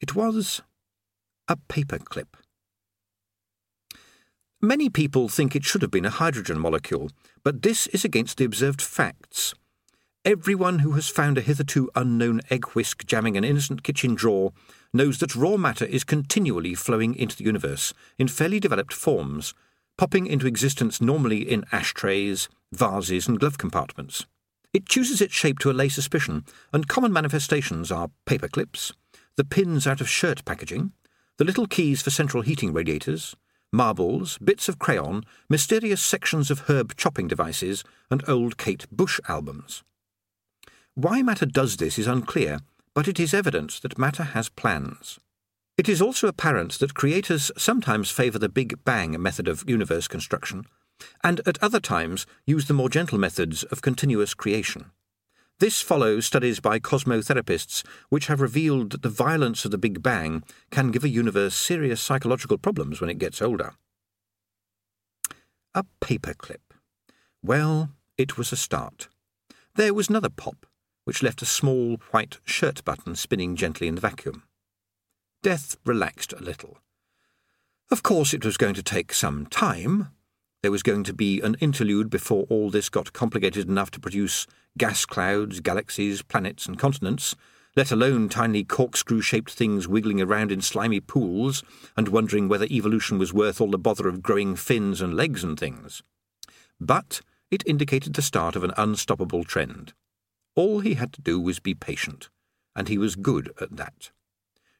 [0.00, 0.60] It was
[1.46, 2.34] a paperclip.
[4.60, 7.10] Many people think it should have been a hydrogen molecule,
[7.44, 9.54] but this is against the observed facts.
[10.24, 14.52] Everyone who has found a hitherto unknown egg whisk jamming an innocent kitchen drawer
[14.92, 19.54] knows that raw matter is continually flowing into the universe in fairly developed forms,
[19.96, 24.26] popping into existence normally in ashtrays, vases, and glove compartments.
[24.72, 28.92] It chooses its shape to allay suspicion, and common manifestations are paper clips,
[29.36, 30.92] the pins out of shirt packaging,
[31.38, 33.34] the little keys for central heating radiators,
[33.72, 39.82] marbles, bits of crayon, mysterious sections of herb chopping devices, and old Kate Bush albums.
[40.94, 42.60] Why matter does this is unclear,
[42.94, 45.18] but it is evident that matter has plans.
[45.78, 50.66] It is also apparent that creators sometimes favour the Big Bang method of universe construction,
[51.22, 54.90] and at other times use the more gentle methods of continuous creation.
[55.58, 60.42] This follows studies by cosmotherapists which have revealed that the violence of the Big Bang
[60.70, 63.74] can give a universe serious psychological problems when it gets older.
[65.74, 66.62] A paperclip.
[67.42, 69.08] Well, it was a start.
[69.74, 70.66] There was another pop,
[71.04, 74.44] which left a small white shirt button spinning gently in the vacuum.
[75.42, 76.78] Death relaxed a little.
[77.90, 80.08] Of course, it was going to take some time,
[80.62, 84.46] there was going to be an interlude before all this got complicated enough to produce
[84.76, 87.34] gas clouds, galaxies, planets, and continents,
[87.76, 91.62] let alone tiny corkscrew shaped things wiggling around in slimy pools
[91.96, 95.58] and wondering whether evolution was worth all the bother of growing fins and legs and
[95.58, 96.02] things.
[96.78, 99.94] But it indicated the start of an unstoppable trend.
[100.56, 102.28] All he had to do was be patient,
[102.76, 104.10] and he was good at that.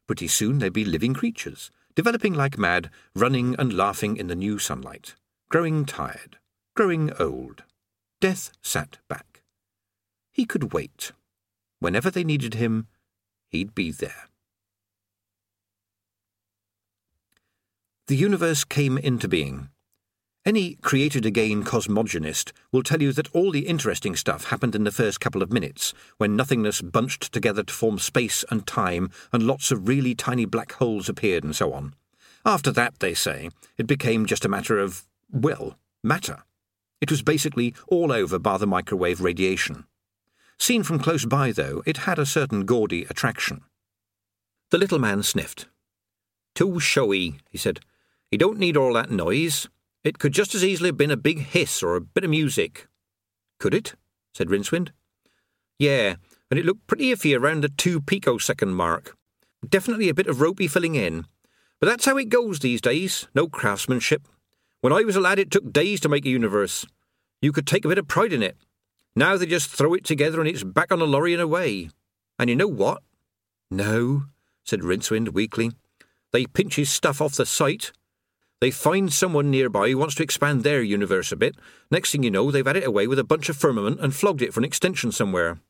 [0.07, 4.59] Pretty soon they'd be living creatures, developing like mad, running and laughing in the new
[4.59, 5.14] sunlight
[5.51, 6.38] growing tired,
[6.76, 7.64] growing old.
[8.20, 9.42] Death sat back.
[10.30, 11.11] He could wait.
[11.80, 12.86] Whenever they needed him,
[13.48, 14.28] he'd be there.
[18.07, 19.70] The universe came into being.
[20.46, 24.92] Any created again cosmogonist will tell you that all the interesting stuff happened in the
[24.92, 29.72] first couple of minutes, when nothingness bunched together to form space and time, and lots
[29.72, 31.94] of really tiny black holes appeared and so on.
[32.44, 36.45] After that, they say, it became just a matter of, well, matter.
[37.01, 39.85] It was basically all over by the microwave radiation.
[40.59, 43.62] Seen from close by, though, it had a certain gaudy attraction.
[44.70, 45.66] The little man sniffed.
[46.55, 47.81] Too showy, he said.
[48.31, 49.68] You don't need all that noise.
[50.05, 52.89] It could just as easily have been a big hiss or a bit of music.
[53.59, 53.95] Could it?
[54.35, 54.91] said Rincewind.
[55.78, 56.16] Yeah,
[56.51, 59.16] and it looked pretty iffy around the two picosecond mark.
[59.66, 61.26] Definitely a bit of ropey filling in.
[61.81, 63.28] But that's how it goes these days.
[63.35, 64.26] No craftsmanship.
[64.81, 66.87] When I was a lad, it took days to make a universe.
[67.43, 68.57] You could take a bit of pride in it.
[69.14, 71.91] Now they just throw it together and it's back on a lorry and away.
[72.39, 73.03] And you know what?
[73.70, 74.24] No,
[74.64, 75.72] said Rincewind weakly.
[76.33, 77.93] They pinch his stuff off the site.
[78.61, 81.57] They find someone nearby who wants to expand their universe a bit.
[81.91, 84.43] Next thing you know, they've had it away with a bunch of firmament and flogged
[84.43, 85.61] it for an extension somewhere.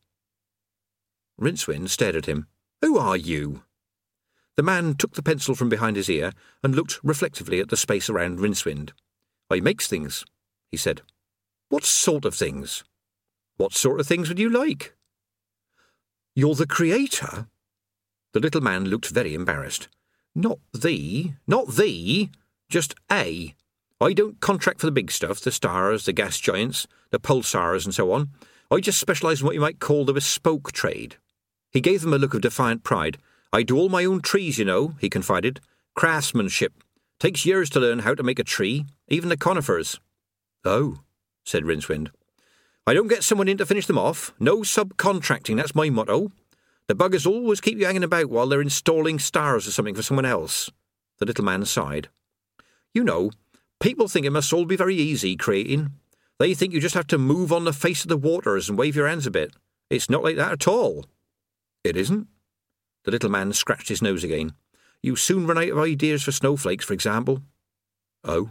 [1.40, 2.46] Rincewind stared at him.
[2.82, 3.62] Who are you?
[4.56, 6.32] The man took the pencil from behind his ear
[6.62, 8.90] and looked reflectively at the space around Rincewind.
[9.51, 10.24] I makes things,
[10.70, 11.03] he said.
[11.68, 12.84] What sort of things?
[13.57, 14.94] What sort of things would you like?
[16.34, 17.48] You're the creator?
[18.32, 19.88] The little man looked very embarrassed.
[20.34, 22.30] Not the, not the,
[22.68, 23.55] just a.
[24.01, 27.94] I don't contract for the big stuff, the stars, the gas giants, the pulsars, and
[27.94, 28.30] so on.
[28.70, 31.16] I just specialise in what you might call the bespoke trade.
[31.72, 33.18] He gave them a look of defiant pride
[33.53, 35.61] I do all my own trees, you know, he confided.
[35.96, 36.72] Craftsmanship.
[37.20, 40.00] Takes years to learn how to make a tree, even the conifers.
[40.64, 41.00] Oh,
[41.44, 42.08] said Rincewind.
[42.86, 44.32] I don't get someone in to finish them off.
[44.40, 46.32] No subcontracting, that's my motto.
[46.88, 50.24] The buggers always keep you hanging about while they're installing stars or something for someone
[50.24, 50.70] else.
[51.18, 52.08] The little man sighed.
[52.94, 53.30] You know,
[53.80, 55.92] people think it must all be very easy creating.
[56.38, 58.96] They think you just have to move on the face of the waters and wave
[58.96, 59.54] your hands a bit.
[59.90, 61.04] It's not like that at all.
[61.84, 62.28] It isn't?
[63.04, 64.54] The little man scratched his nose again.
[65.03, 67.42] You soon run out of ideas for snowflakes, for example.
[68.24, 68.51] Oh?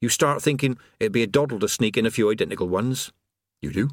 [0.00, 3.12] You start thinking it'd be a doddle to sneak in a few identical ones.
[3.60, 3.90] You do?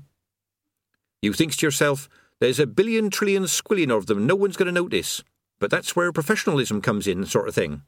[1.22, 2.10] You thinks to yourself,
[2.40, 5.24] there's a billion trillion squillion of them, no one's going to notice.
[5.60, 7.84] But that's where professionalism comes in, sort of thing.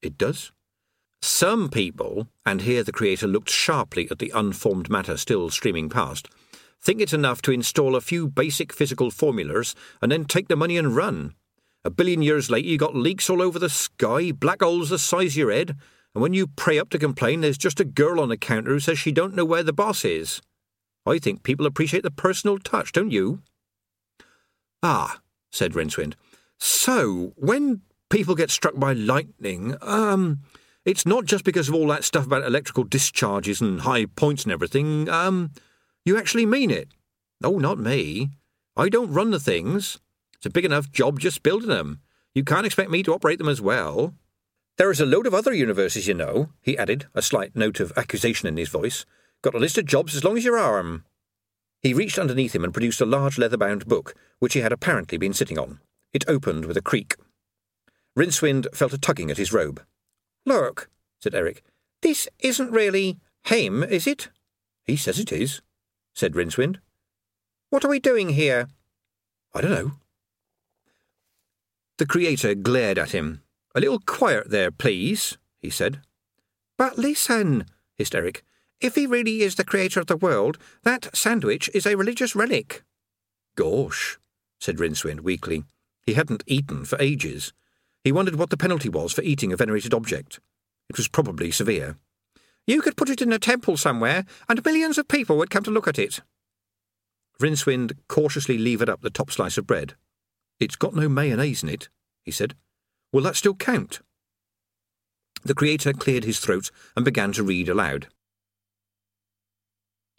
[0.00, 0.52] It does?
[1.20, 6.28] Some people, and here the Creator looked sharply at the unformed matter still streaming past,
[6.80, 10.76] think it's enough to install a few basic physical formulas and then take the money
[10.76, 11.34] and run.
[11.84, 15.32] A billion years later, you got leaks all over the sky, black holes the size
[15.32, 15.76] of your head,
[16.14, 18.80] and when you pray up to complain, there's just a girl on the counter who
[18.80, 20.40] says she don't know where the boss is.
[21.04, 23.42] I think people appreciate the personal touch, don't you?
[24.82, 25.20] Ah,
[25.52, 26.14] said Rincewind.
[26.58, 30.40] So, when people get struck by lightning, um,
[30.84, 34.52] it's not just because of all that stuff about electrical discharges and high points and
[34.52, 35.50] everything, um,
[36.04, 36.88] you actually mean it?
[37.42, 38.30] Oh, not me.
[38.76, 39.98] I don't run the things.
[40.44, 42.00] It's a big enough job just building them.
[42.34, 44.12] You can't expect me to operate them as well.
[44.76, 47.94] There is a load of other universes, you know, he added, a slight note of
[47.96, 49.06] accusation in his voice.
[49.40, 51.06] Got a list of jobs as long as your arm.
[51.80, 55.16] He reached underneath him and produced a large leather bound book, which he had apparently
[55.16, 55.80] been sitting on.
[56.12, 57.16] It opened with a creak.
[58.14, 59.82] Rincewind felt a tugging at his robe.
[60.44, 60.90] Look,
[61.20, 61.62] said Eric.
[62.02, 64.28] This isn't really him, is it?
[64.84, 65.62] He says it is
[66.12, 66.80] said Rincewind.
[67.70, 68.68] What are we doing here?
[69.54, 69.92] I don't know.
[71.98, 73.42] The Creator glared at him.
[73.74, 76.00] A little quiet there, please, he said.
[76.76, 78.44] But listen, hissed Eric.
[78.80, 82.82] If he really is the creator of the world, that sandwich is a religious relic.
[83.56, 84.18] Gosh,
[84.58, 85.64] said Rincewind weakly.
[86.02, 87.52] He hadn't eaten for ages.
[88.02, 90.40] He wondered what the penalty was for eating a venerated object.
[90.90, 91.96] It was probably severe.
[92.66, 95.70] You could put it in a temple somewhere, and millions of people would come to
[95.70, 96.20] look at it.
[97.40, 99.94] Rincewind cautiously levered up the top slice of bread.
[100.64, 101.90] It's got no mayonnaise in it,
[102.24, 102.54] he said.
[103.12, 104.00] Will that still count?
[105.44, 108.06] The Creator cleared his throat and began to read aloud.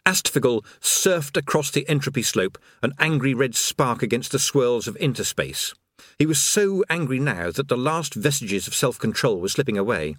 [0.06, 5.74] Astfgl surfed across the entropy slope, an angry red spark against the swirls of interspace.
[6.16, 10.14] He was so angry now that the last vestiges of self control were slipping away.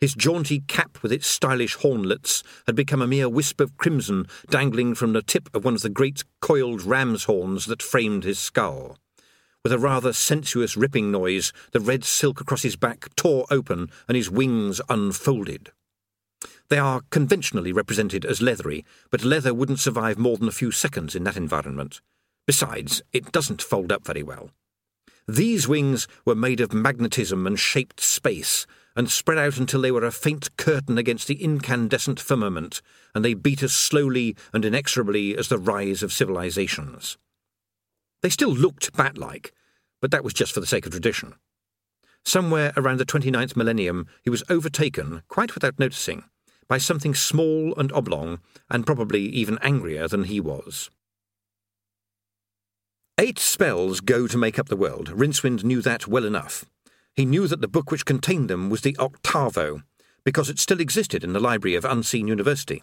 [0.00, 4.94] His jaunty cap with its stylish hornlets had become a mere wisp of crimson dangling
[4.94, 8.96] from the tip of one of the great coiled ram's horns that framed his skull.
[9.64, 14.16] With a rather sensuous ripping noise, the red silk across his back tore open and
[14.16, 15.70] his wings unfolded.
[16.68, 21.14] They are conventionally represented as leathery, but leather wouldn't survive more than a few seconds
[21.14, 22.00] in that environment.
[22.44, 24.50] Besides, it doesn't fold up very well.
[25.28, 30.04] These wings were made of magnetism and shaped space, and spread out until they were
[30.04, 32.82] a faint curtain against the incandescent firmament,
[33.14, 37.16] and they beat as slowly and inexorably as the rise of civilizations.
[38.22, 39.52] They still looked bat like,
[40.00, 41.34] but that was just for the sake of tradition.
[42.24, 46.22] somewhere around the 29th millennium, he was overtaken, quite without noticing,
[46.68, 48.38] by something small and oblong,
[48.70, 50.88] and probably even angrier than he was.
[53.18, 55.08] Eight spells go to make up the world.
[55.08, 56.64] Rincewind knew that well enough.
[57.14, 59.82] He knew that the book which contained them was the Octavo,
[60.24, 62.82] because it still existed in the library of Unseen University,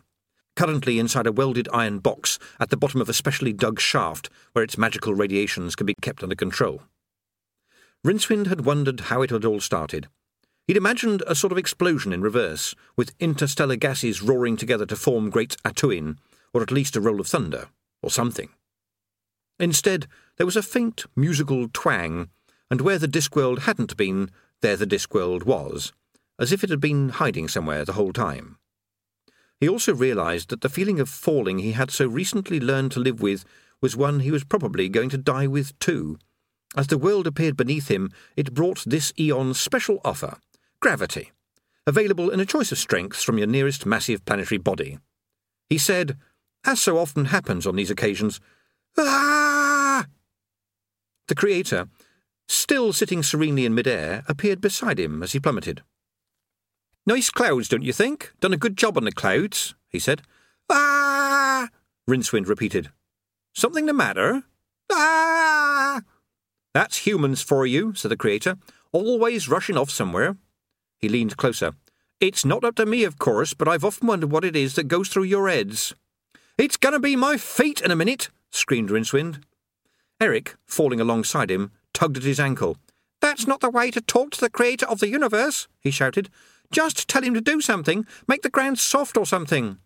[0.56, 4.64] currently inside a welded iron box at the bottom of a specially dug shaft where
[4.64, 6.84] its magical radiations can be kept under control.
[8.06, 10.08] Rincewind had wondered how it had all started.
[10.68, 15.32] He'd imagined a sort of explosion in reverse, with interstellar gases roaring together to form
[15.32, 16.18] Great A'Tuin,
[16.54, 17.70] or at least a roll of thunder,
[18.04, 18.50] or something.
[19.60, 20.06] Instead,
[20.38, 22.30] there was a faint musical twang,
[22.70, 24.30] and where the Discworld hadn't been,
[24.62, 25.92] there the Discworld was,
[26.38, 28.59] as if it had been hiding somewhere the whole time.
[29.60, 33.22] He also realized that the feeling of falling he had so recently learned to live
[33.22, 33.44] with
[33.82, 36.18] was one he was probably going to die with too.
[36.76, 40.38] As the world appeared beneath him, it brought this eon's special offer
[40.82, 41.32] gravity,
[41.86, 44.98] available in a choice of strengths from your nearest massive planetary body.
[45.70, 46.18] He said,
[46.66, 48.40] as so often happens on these occasions,
[48.98, 50.06] Ah!
[51.28, 51.90] The Creator,
[52.48, 55.84] still sitting serenely in midair, appeared beside him as he plummeted.
[57.10, 58.34] Nice clouds, don't you think?
[58.40, 60.22] Done a good job on the clouds, he said.
[60.70, 61.70] Ah!
[62.08, 62.92] Rincewind repeated.
[63.52, 64.44] Something the matter?
[64.92, 66.04] Ah!
[66.72, 68.58] That's humans for you, said the Creator,
[68.92, 70.38] always rushing off somewhere.
[71.00, 71.74] He leaned closer.
[72.20, 74.88] It's not up to me, of course, but I've often wondered what it is that
[74.88, 75.96] goes through your heads.
[76.60, 79.42] It's going to be my feet in a minute, screamed Rincewind.
[80.22, 82.78] Eric, falling alongside him, tugged at his ankle.
[83.20, 86.30] That's not the way to talk to the creator of the universe, he shouted.
[86.72, 88.06] Just tell him to do something.
[88.28, 89.80] Make the ground soft or something.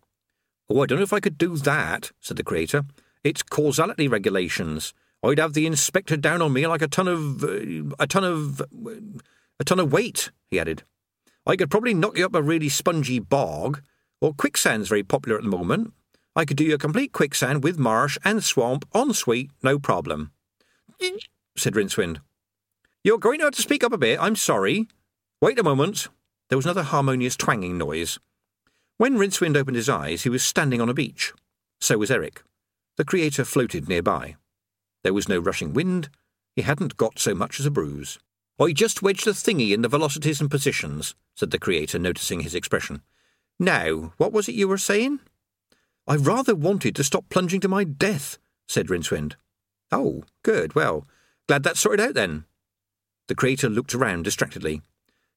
[0.68, 2.84] Oh, I don't know if I could do that, said the creator.
[3.22, 4.92] It's causality regulations.
[5.22, 7.42] I'd have the inspector down on me like a ton of.
[7.42, 8.60] Uh, a ton of.
[8.60, 8.64] Uh,
[9.60, 10.82] a ton of weight, he added.
[11.46, 13.82] I could probably knock you up a really spongy bog,
[14.20, 15.92] or quicksand's very popular at the moment.
[16.34, 20.32] I could do you a complete quicksand with marsh and swamp en suite, no problem.
[21.56, 22.18] said Rincewind.
[23.04, 24.88] You're going to have to speak up a bit, I'm sorry.
[25.40, 26.08] Wait a moment.
[26.48, 28.18] There was another harmonious twanging noise.
[28.96, 31.32] When Rincewind opened his eyes, he was standing on a beach.
[31.80, 32.42] So was Eric.
[32.96, 34.36] The creator floated nearby.
[35.02, 36.08] There was no rushing wind.
[36.54, 38.18] He hadn't got so much as a bruise.
[38.60, 42.54] I just wedged a thingy in the velocities and positions, said the creator, noticing his
[42.54, 43.02] expression.
[43.58, 45.20] Now, what was it you were saying?
[46.06, 48.38] I rather wanted to stop plunging to my death,
[48.68, 49.34] said Rincewind.
[49.90, 50.74] Oh, good.
[50.74, 51.06] Well,
[51.48, 52.44] glad that's sorted out then.
[53.26, 54.82] The creator looked around distractedly.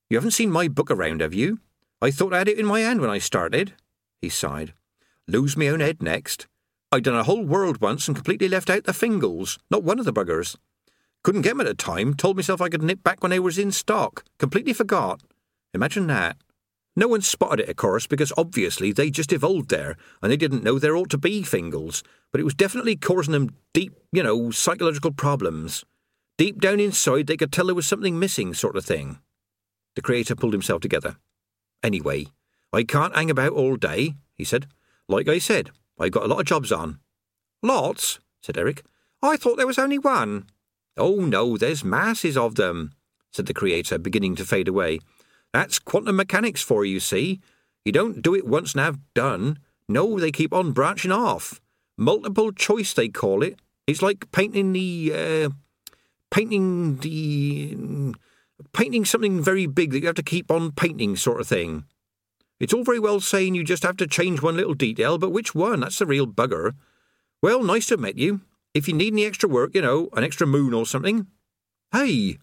[0.10, 1.60] You haven't seen my book around, have you?
[2.02, 3.74] I thought I had it in my hand when I started.
[4.22, 4.74] He sighed.
[5.28, 6.48] Lose me own head next.
[6.92, 10.06] I'd done a whole world once and completely left out the Fingals, not one of
[10.06, 10.56] the buggers.
[11.24, 13.58] Couldn't get 'em at the time, told myself I could nip back when they was
[13.58, 14.24] in stock.
[14.38, 15.22] Completely forgot.
[15.74, 16.38] Imagine that.
[16.96, 20.64] No one spotted it, of course, because obviously they just evolved there, and they didn't
[20.64, 22.02] know there ought to be Fingals,
[22.32, 25.84] but it was definitely causing them deep, you know, psychological problems.
[26.38, 29.20] Deep down inside, they could tell there was something missing, sort of thing.
[29.98, 31.16] The creator pulled himself together.
[31.82, 32.28] Anyway,
[32.72, 34.68] I can't hang about all day, he said.
[35.08, 37.00] Like I said, I've got a lot of jobs on.
[37.64, 38.84] Lots, said Eric.
[39.24, 40.46] I thought there was only one.
[40.98, 42.92] Oh, no, there's masses of them,
[43.32, 45.00] said the creator, beginning to fade away.
[45.52, 47.42] That's quantum mechanics for you, see?
[47.84, 49.58] You don't do it once and have done.
[49.90, 51.60] No, they keep on branching off.
[51.98, 53.58] Multiple choice, they call it.
[53.88, 55.50] It's like painting the, uh,
[56.30, 58.14] painting the,
[58.74, 61.86] painting something very big that you have to keep on painting, sort of thing.
[62.60, 65.54] It's all very well saying you just have to change one little detail, but which
[65.54, 65.82] one?
[65.82, 66.74] That's the real bugger.
[67.42, 68.42] Well, nice to have met you.
[68.74, 71.28] If you need any extra work, you know, an extra moon or something.
[71.92, 72.38] Hey,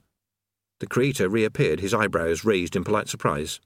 [0.80, 3.60] the creator reappeared, his eyebrows raised in polite surprise.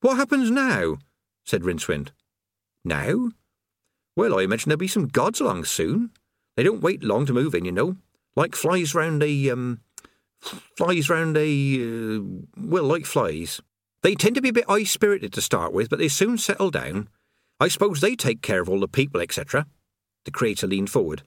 [0.00, 0.98] What happens now?
[1.44, 2.10] said Rincewind.
[2.84, 3.30] Now?
[4.16, 6.10] Well, I imagine there'll be some gods along soon.
[6.56, 7.96] They don't wait long to move in, you know.
[8.36, 9.80] Like flies round a, um,
[10.76, 12.20] flies round a, uh,
[12.56, 13.60] well, like flies.
[14.02, 16.70] They tend to be a bit high spirited to start with, but they soon settle
[16.70, 17.08] down.
[17.58, 19.66] I suppose they take care of all the people, etc.
[20.24, 21.22] The creator leaned forward.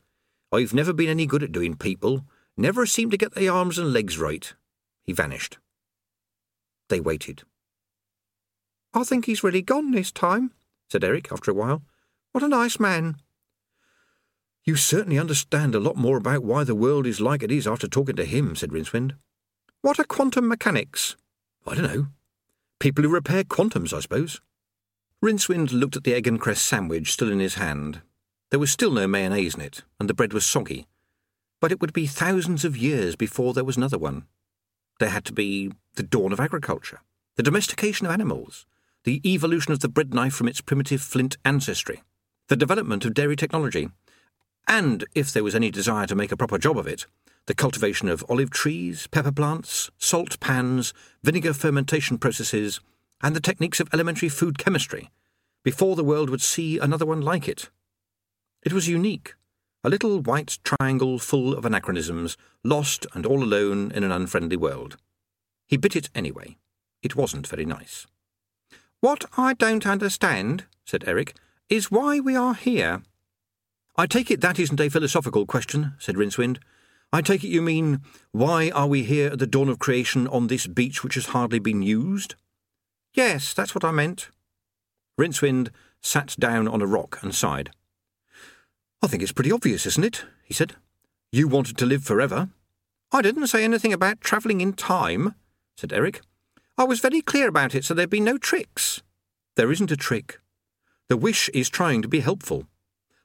[0.51, 3.91] I've never been any good at doing people, never seemed to get the arms and
[3.91, 4.53] legs right.
[5.03, 5.57] He vanished.
[6.89, 7.43] They waited.
[8.93, 10.51] I think he's really gone this time,
[10.89, 11.83] said Eric after a while.
[12.31, 13.17] What a nice man.
[14.67, 17.87] You certainly understand a lot more about why the world is like it is after
[17.87, 19.13] talking to him, said Rincewind.
[19.81, 21.15] What are quantum mechanics?
[21.65, 22.07] I don't know.
[22.77, 24.41] People who repair quantums, I suppose.
[25.23, 28.01] Rincewind looked at the egg and cress sandwich still in his hand.
[28.51, 30.85] There was still no mayonnaise in it, and the bread was soggy.
[31.61, 34.25] But it would be thousands of years before there was another one.
[34.99, 36.99] There had to be the dawn of agriculture,
[37.37, 38.65] the domestication of animals,
[39.05, 42.03] the evolution of the bread knife from its primitive flint ancestry,
[42.49, 43.91] the development of dairy technology,
[44.67, 47.05] and, if there was any desire to make a proper job of it,
[47.45, 50.93] the cultivation of olive trees, pepper plants, salt pans,
[51.23, 52.81] vinegar fermentation processes,
[53.21, 55.09] and the techniques of elementary food chemistry,
[55.63, 57.69] before the world would see another one like it.
[58.63, 59.35] It was unique,
[59.83, 64.97] a little white triangle full of anachronisms, lost and all alone in an unfriendly world.
[65.67, 66.57] He bit it anyway.
[67.01, 68.07] It wasn't very nice.
[68.99, 71.35] What I don't understand, said Eric,
[71.69, 73.03] is why we are here.
[73.99, 76.59] I take it that isn't a philosophical question, said Rincewind.
[77.11, 80.47] I take it you mean, why are we here at the dawn of creation on
[80.47, 82.35] this beach which has hardly been used?
[83.13, 84.29] Yes, that's what I meant.
[85.19, 85.69] Rincewind
[85.99, 87.71] sat down on a rock and sighed.
[89.01, 90.25] I think it's pretty obvious, isn't it?
[90.43, 90.75] he said.
[91.31, 92.49] You wanted to live forever.
[93.11, 95.33] I didn't say anything about travelling in time,
[95.75, 96.21] said Eric.
[96.77, 99.01] I was very clear about it, so there'd be no tricks.
[99.55, 100.39] There isn't a trick.
[101.07, 102.67] The wish is trying to be helpful.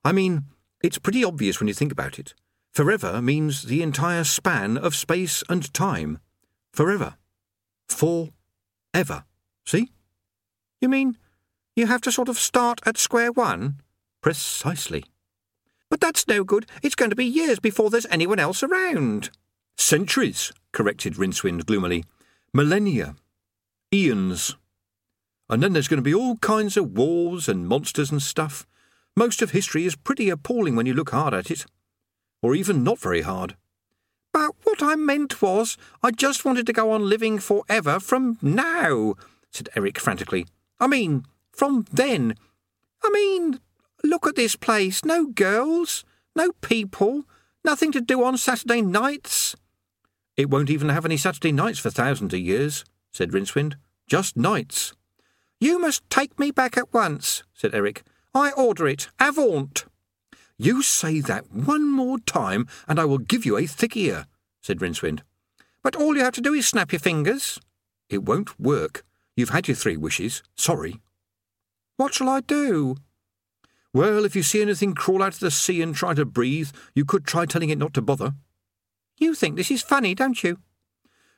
[0.05, 0.45] I mean,
[0.83, 2.35] it's pretty obvious when you think about it.
[2.72, 6.18] Forever means the entire span of space and time.
[6.72, 7.16] Forever.
[7.89, 8.30] For
[8.95, 9.24] ever.
[9.66, 9.91] See?
[10.80, 11.18] You mean
[11.76, 13.80] you have to sort of start at square one?
[14.20, 15.05] Precisely.
[15.89, 16.66] But that's no good.
[16.83, 19.30] It's going to be years before there's anyone else around.
[19.76, 22.05] Centuries, corrected Rincewind gloomily.
[22.55, 23.16] Millennia.
[23.93, 24.57] Eons.
[25.51, 28.66] And then there's going to be all kinds of wars and monsters and stuff.
[29.16, 31.66] Most of history is pretty appalling when you look hard at it.
[32.40, 33.56] Or even not very hard.
[34.32, 39.14] But what I meant was, I just wanted to go on living forever from now,
[39.50, 40.46] said Eric frantically.
[40.80, 42.34] I mean, from then.
[43.04, 43.60] I mean,
[44.04, 45.04] Look at this place.
[45.04, 46.04] No girls,
[46.34, 47.24] no people,
[47.64, 49.54] nothing to do on Saturday nights.
[50.36, 53.74] It won't even have any Saturday nights for thousands of years, said Rincewind.
[54.08, 54.92] Just nights.
[55.60, 58.02] You must take me back at once, said Eric.
[58.35, 59.09] I order it.
[59.18, 59.85] Avaunt.
[60.59, 64.26] You say that one more time, and I will give you a thick ear,
[64.61, 65.20] said Rincewind.
[65.83, 67.61] But all you have to do is snap your fingers.
[68.09, 69.05] It won't work.
[69.37, 70.43] You've had your three wishes.
[70.55, 71.01] Sorry.
[71.97, 72.97] What shall I do?
[73.95, 77.05] Well, if you see anything crawl out of the sea and try to breathe, you
[77.05, 78.35] could try telling it not to bother.
[79.18, 80.59] You think this is funny, don't you?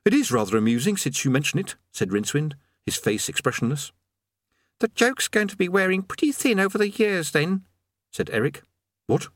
[0.05, 2.53] It is rather amusing since you mention it, said Rincewind,
[2.85, 3.91] his face expressionless.
[4.81, 7.63] The joke's going to be wearing pretty thin over the years, then,
[8.13, 8.63] said Eric.
[9.07, 9.29] What?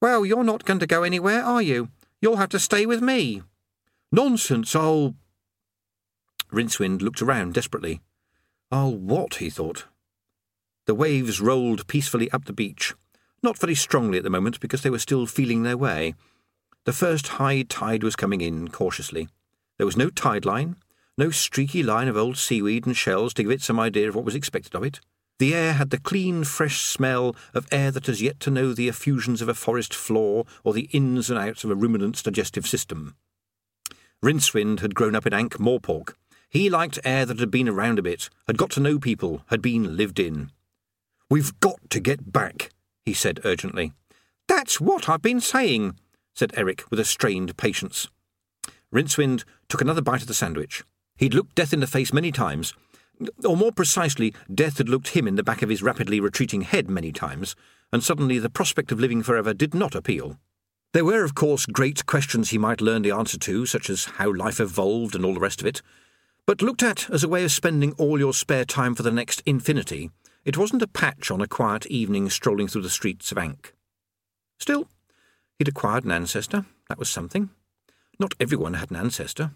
[0.00, 1.88] Well, you're not going to go anywhere, are you?
[2.20, 3.42] You'll have to stay with me.
[4.12, 5.14] Nonsense, I'll.
[6.52, 8.00] Rincewind looked around desperately.
[8.70, 9.36] I'll what?
[9.36, 9.84] he thought.
[10.86, 12.94] The waves rolled peacefully up the beach,
[13.42, 16.14] not very strongly at the moment because they were still feeling their way.
[16.84, 19.28] The first high tide was coming in cautiously.
[19.76, 20.76] There was no tide line,
[21.18, 24.24] no streaky line of old seaweed and shells to give it some idea of what
[24.24, 25.00] was expected of it.
[25.38, 28.88] The air had the clean, fresh smell of air that has yet to know the
[28.88, 33.14] effusions of a forest floor or the ins and outs of a ruminant's digestive system.
[34.22, 36.14] Rincewind had grown up in Ankh Morpork.
[36.48, 39.62] He liked air that had been around a bit, had got to know people, had
[39.62, 40.50] been lived in.
[41.30, 42.70] We've got to get back,
[43.04, 43.92] he said urgently.
[44.48, 45.98] That's what I've been saying,
[46.34, 48.08] said Eric with a strained patience.
[48.92, 50.82] Rincewind took another bite of the sandwich.
[51.18, 52.72] He'd looked death in the face many times,
[53.44, 56.88] or more precisely, death had looked him in the back of his rapidly retreating head
[56.88, 57.54] many times,
[57.92, 60.38] and suddenly the prospect of living forever did not appeal.
[60.94, 64.32] There were, of course, great questions he might learn the answer to, such as how
[64.32, 65.82] life evolved and all the rest of it,
[66.46, 69.42] but looked at as a way of spending all your spare time for the next
[69.44, 70.10] infinity,
[70.44, 73.74] it wasn't a patch on a quiet evening strolling through the streets of Ankh.
[74.58, 74.88] Still,
[75.58, 76.64] he'd acquired an ancestor.
[76.88, 77.50] That was something.
[78.18, 79.50] Not everyone had an ancestor.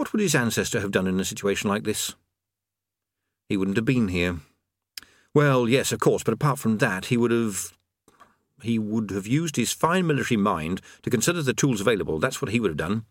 [0.00, 2.14] What would his ancestor have done in a situation like this?
[3.50, 4.38] He wouldn't have been here.
[5.34, 7.76] Well, yes, of course, but apart from that, he would have.
[8.62, 12.18] He would have used his fine military mind to consider the tools available.
[12.18, 13.04] That's what he would have done.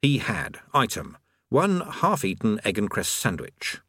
[0.00, 0.60] He had.
[0.72, 1.18] Item.
[1.50, 3.82] One half eaten egg and cress sandwich.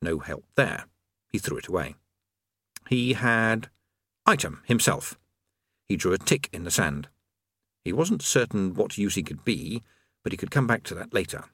[0.00, 0.84] No help there.
[1.32, 1.96] He threw it away.
[2.88, 3.70] He had
[4.24, 5.18] item himself.
[5.88, 7.08] He drew a tick in the sand.
[7.82, 9.82] He wasn't certain what use he could be,
[10.22, 11.46] but he could come back to that later.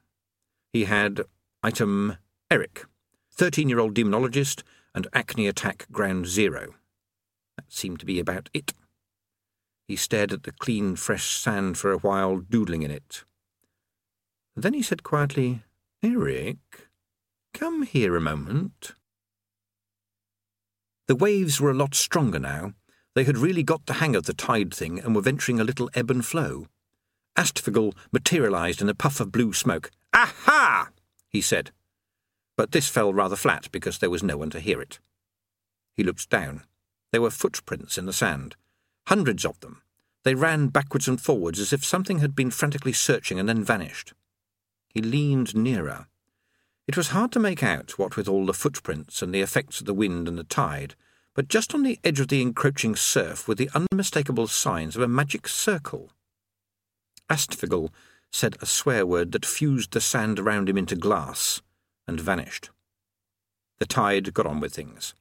[0.75, 1.21] He had
[1.63, 2.17] item
[2.51, 2.83] Eric,
[3.31, 4.61] 13 year old demonologist
[4.93, 6.75] and acne attack ground zero.
[7.55, 8.73] That seemed to be about it.
[9.87, 13.23] He stared at the clean, fresh sand for a while, doodling in it.
[14.53, 15.63] Then he said quietly,
[16.03, 16.89] Eric,
[17.53, 18.95] come here a moment.
[21.07, 22.73] The waves were a lot stronger now.
[23.13, 25.89] They had really got the hang of the tide thing and were venturing a little
[25.93, 26.67] ebb and flow.
[27.37, 29.89] Astfgl materialized in a puff of blue smoke.
[30.15, 30.89] Aha!
[31.27, 31.71] he said.
[32.55, 34.99] But this fell rather flat because there was no one to hear it.
[35.93, 36.63] He looked down.
[37.11, 38.55] There were footprints in the sand.
[39.07, 39.81] Hundreds of them.
[40.23, 44.13] They ran backwards and forwards as if something had been frantically searching and then vanished.
[44.87, 46.07] He leaned nearer.
[46.87, 49.85] It was hard to make out, what with all the footprints and the effects of
[49.85, 50.95] the wind and the tide,
[51.33, 55.07] but just on the edge of the encroaching surf were the unmistakable signs of a
[55.07, 56.11] magic circle.
[57.29, 57.89] Astfgl
[58.31, 61.61] said a swear word that fused the sand around him into glass
[62.07, 62.69] and vanished.
[63.79, 65.13] The tide got on with things.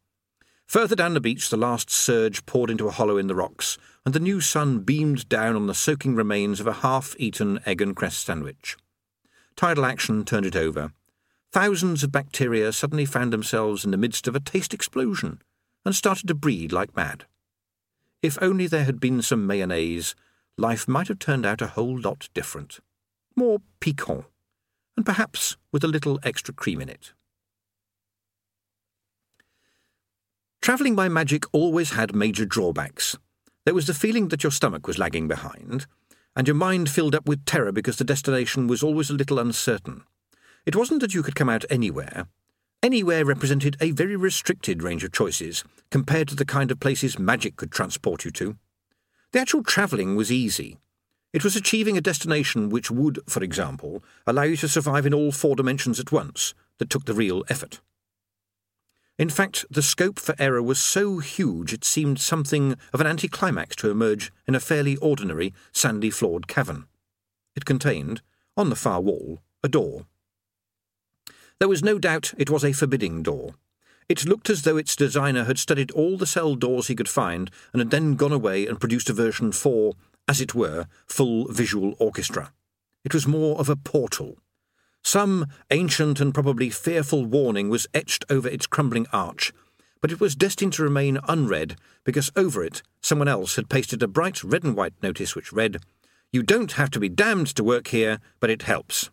[0.66, 4.14] Further down the beach, the last surge poured into a hollow in the rocks, and
[4.14, 7.94] the new sun beamed down on the soaking remains of a half eaten egg and
[7.94, 8.76] cress sandwich.
[9.56, 10.92] Tidal action turned it over.
[11.52, 15.40] Thousands of bacteria suddenly found themselves in the midst of a taste explosion
[15.84, 17.26] and started to breed like mad.
[18.22, 20.14] If only there had been some mayonnaise,
[20.56, 22.80] life might have turned out a whole lot different.
[23.36, 24.24] More piquant,
[24.96, 27.12] and perhaps with a little extra cream in it.
[30.62, 33.18] Travelling by magic always had major drawbacks.
[33.64, 35.86] There was the feeling that your stomach was lagging behind,
[36.36, 40.04] and your mind filled up with terror because the destination was always a little uncertain.
[40.64, 42.28] It wasn't that you could come out anywhere.
[42.82, 47.56] Anywhere represented a very restricted range of choices compared to the kind of places magic
[47.56, 48.56] could transport you to.
[49.32, 50.78] The actual travelling was easy.
[51.34, 55.32] It was achieving a destination which would, for example, allow you to survive in all
[55.32, 57.80] four dimensions at once that took the real effort.
[59.18, 63.74] In fact, the scope for error was so huge it seemed something of an anticlimax
[63.76, 66.86] to emerge in a fairly ordinary, sandy floored cavern.
[67.56, 68.22] It contained,
[68.56, 70.06] on the far wall, a door.
[71.58, 73.54] There was no doubt it was a forbidding door.
[74.08, 77.50] It looked as though its designer had studied all the cell doors he could find
[77.72, 79.94] and had then gone away and produced a version for,
[80.26, 82.52] as it were, full visual orchestra.
[83.04, 84.38] It was more of a portal.
[85.02, 89.52] Some ancient and probably fearful warning was etched over its crumbling arch,
[90.00, 94.08] but it was destined to remain unread because over it someone else had pasted a
[94.08, 95.78] bright red and white notice which read,
[96.32, 99.10] You don't have to be damned to work here, but it helps.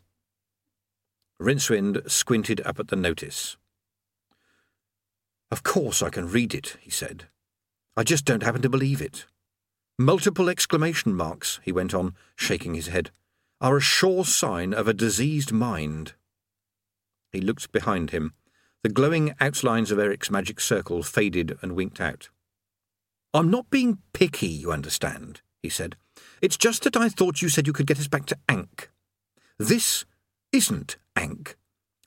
[1.41, 3.57] Rincewind squinted up at the notice.
[5.51, 7.25] Of course I can read it, he said.
[7.97, 9.25] I just don't happen to believe it.
[9.97, 13.11] Multiple exclamation marks, he went on, shaking his head,
[13.59, 16.13] are a sure sign of a diseased mind.
[17.31, 18.33] He looked behind him.
[18.83, 22.29] The glowing outlines of Eric's magic circle faded and winked out.
[23.33, 25.95] I'm not being picky, you understand, he said.
[26.41, 28.89] It's just that I thought you said you could get us back to Ankh.
[29.59, 30.05] This
[30.51, 31.55] isn't Ankh.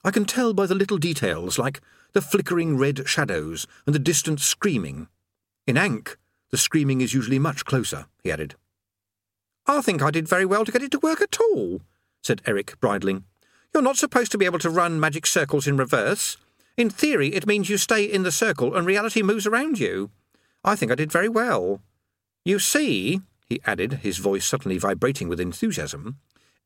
[0.03, 1.81] I can tell by the little details, like
[2.13, 5.07] the flickering red shadows and the distant screaming.
[5.65, 6.17] In Ankh,
[6.55, 8.55] the screaming is usually much closer, he added.
[9.67, 11.81] I think I did very well to get it to work at all,
[12.23, 13.25] said Eric, bridling.
[13.73, 16.37] You're not supposed to be able to run magic circles in reverse.
[16.77, 20.11] In theory, it means you stay in the circle and reality moves around you.
[20.63, 21.81] I think I did very well.
[22.45, 26.19] You see, he added, his voice suddenly vibrating with enthusiasm,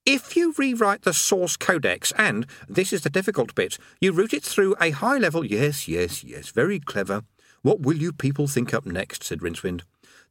[0.06, 4.44] if you rewrite the source codex and, this is the difficult bit, you route it
[4.44, 5.44] through a high level.
[5.44, 7.24] Yes, yes, yes, very clever.
[7.62, 9.24] What will you people think up next?
[9.24, 9.82] said Rincewind.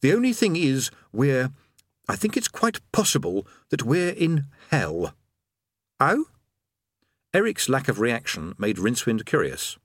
[0.01, 1.51] The only thing is, we're.
[2.09, 5.12] I think it's quite possible that we're in hell.
[6.01, 6.26] Oh?
[7.35, 9.76] Eric's lack of reaction made Rincewind curious.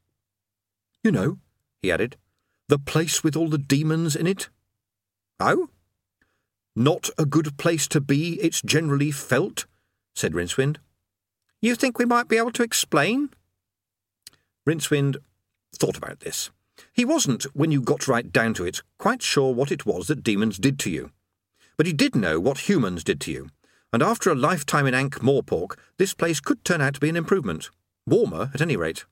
[1.03, 1.37] You know,
[1.81, 2.15] he added,
[2.69, 4.47] the place with all the demons in it.
[5.39, 5.69] Oh?
[6.75, 9.65] Not a good place to be, it's generally felt,
[10.15, 10.77] said Rincewind.
[11.61, 13.29] You think we might be able to explain?
[14.67, 15.17] Rincewind
[15.75, 16.49] thought about this.
[16.91, 20.23] He wasn't, when you got right down to it, quite sure what it was that
[20.23, 21.11] demons did to you.
[21.77, 23.49] But he did know what humans did to you,
[23.91, 27.15] and after a lifetime in Ankh Morpork, this place could turn out to be an
[27.15, 27.69] improvement.
[28.05, 29.05] Warmer, at any rate.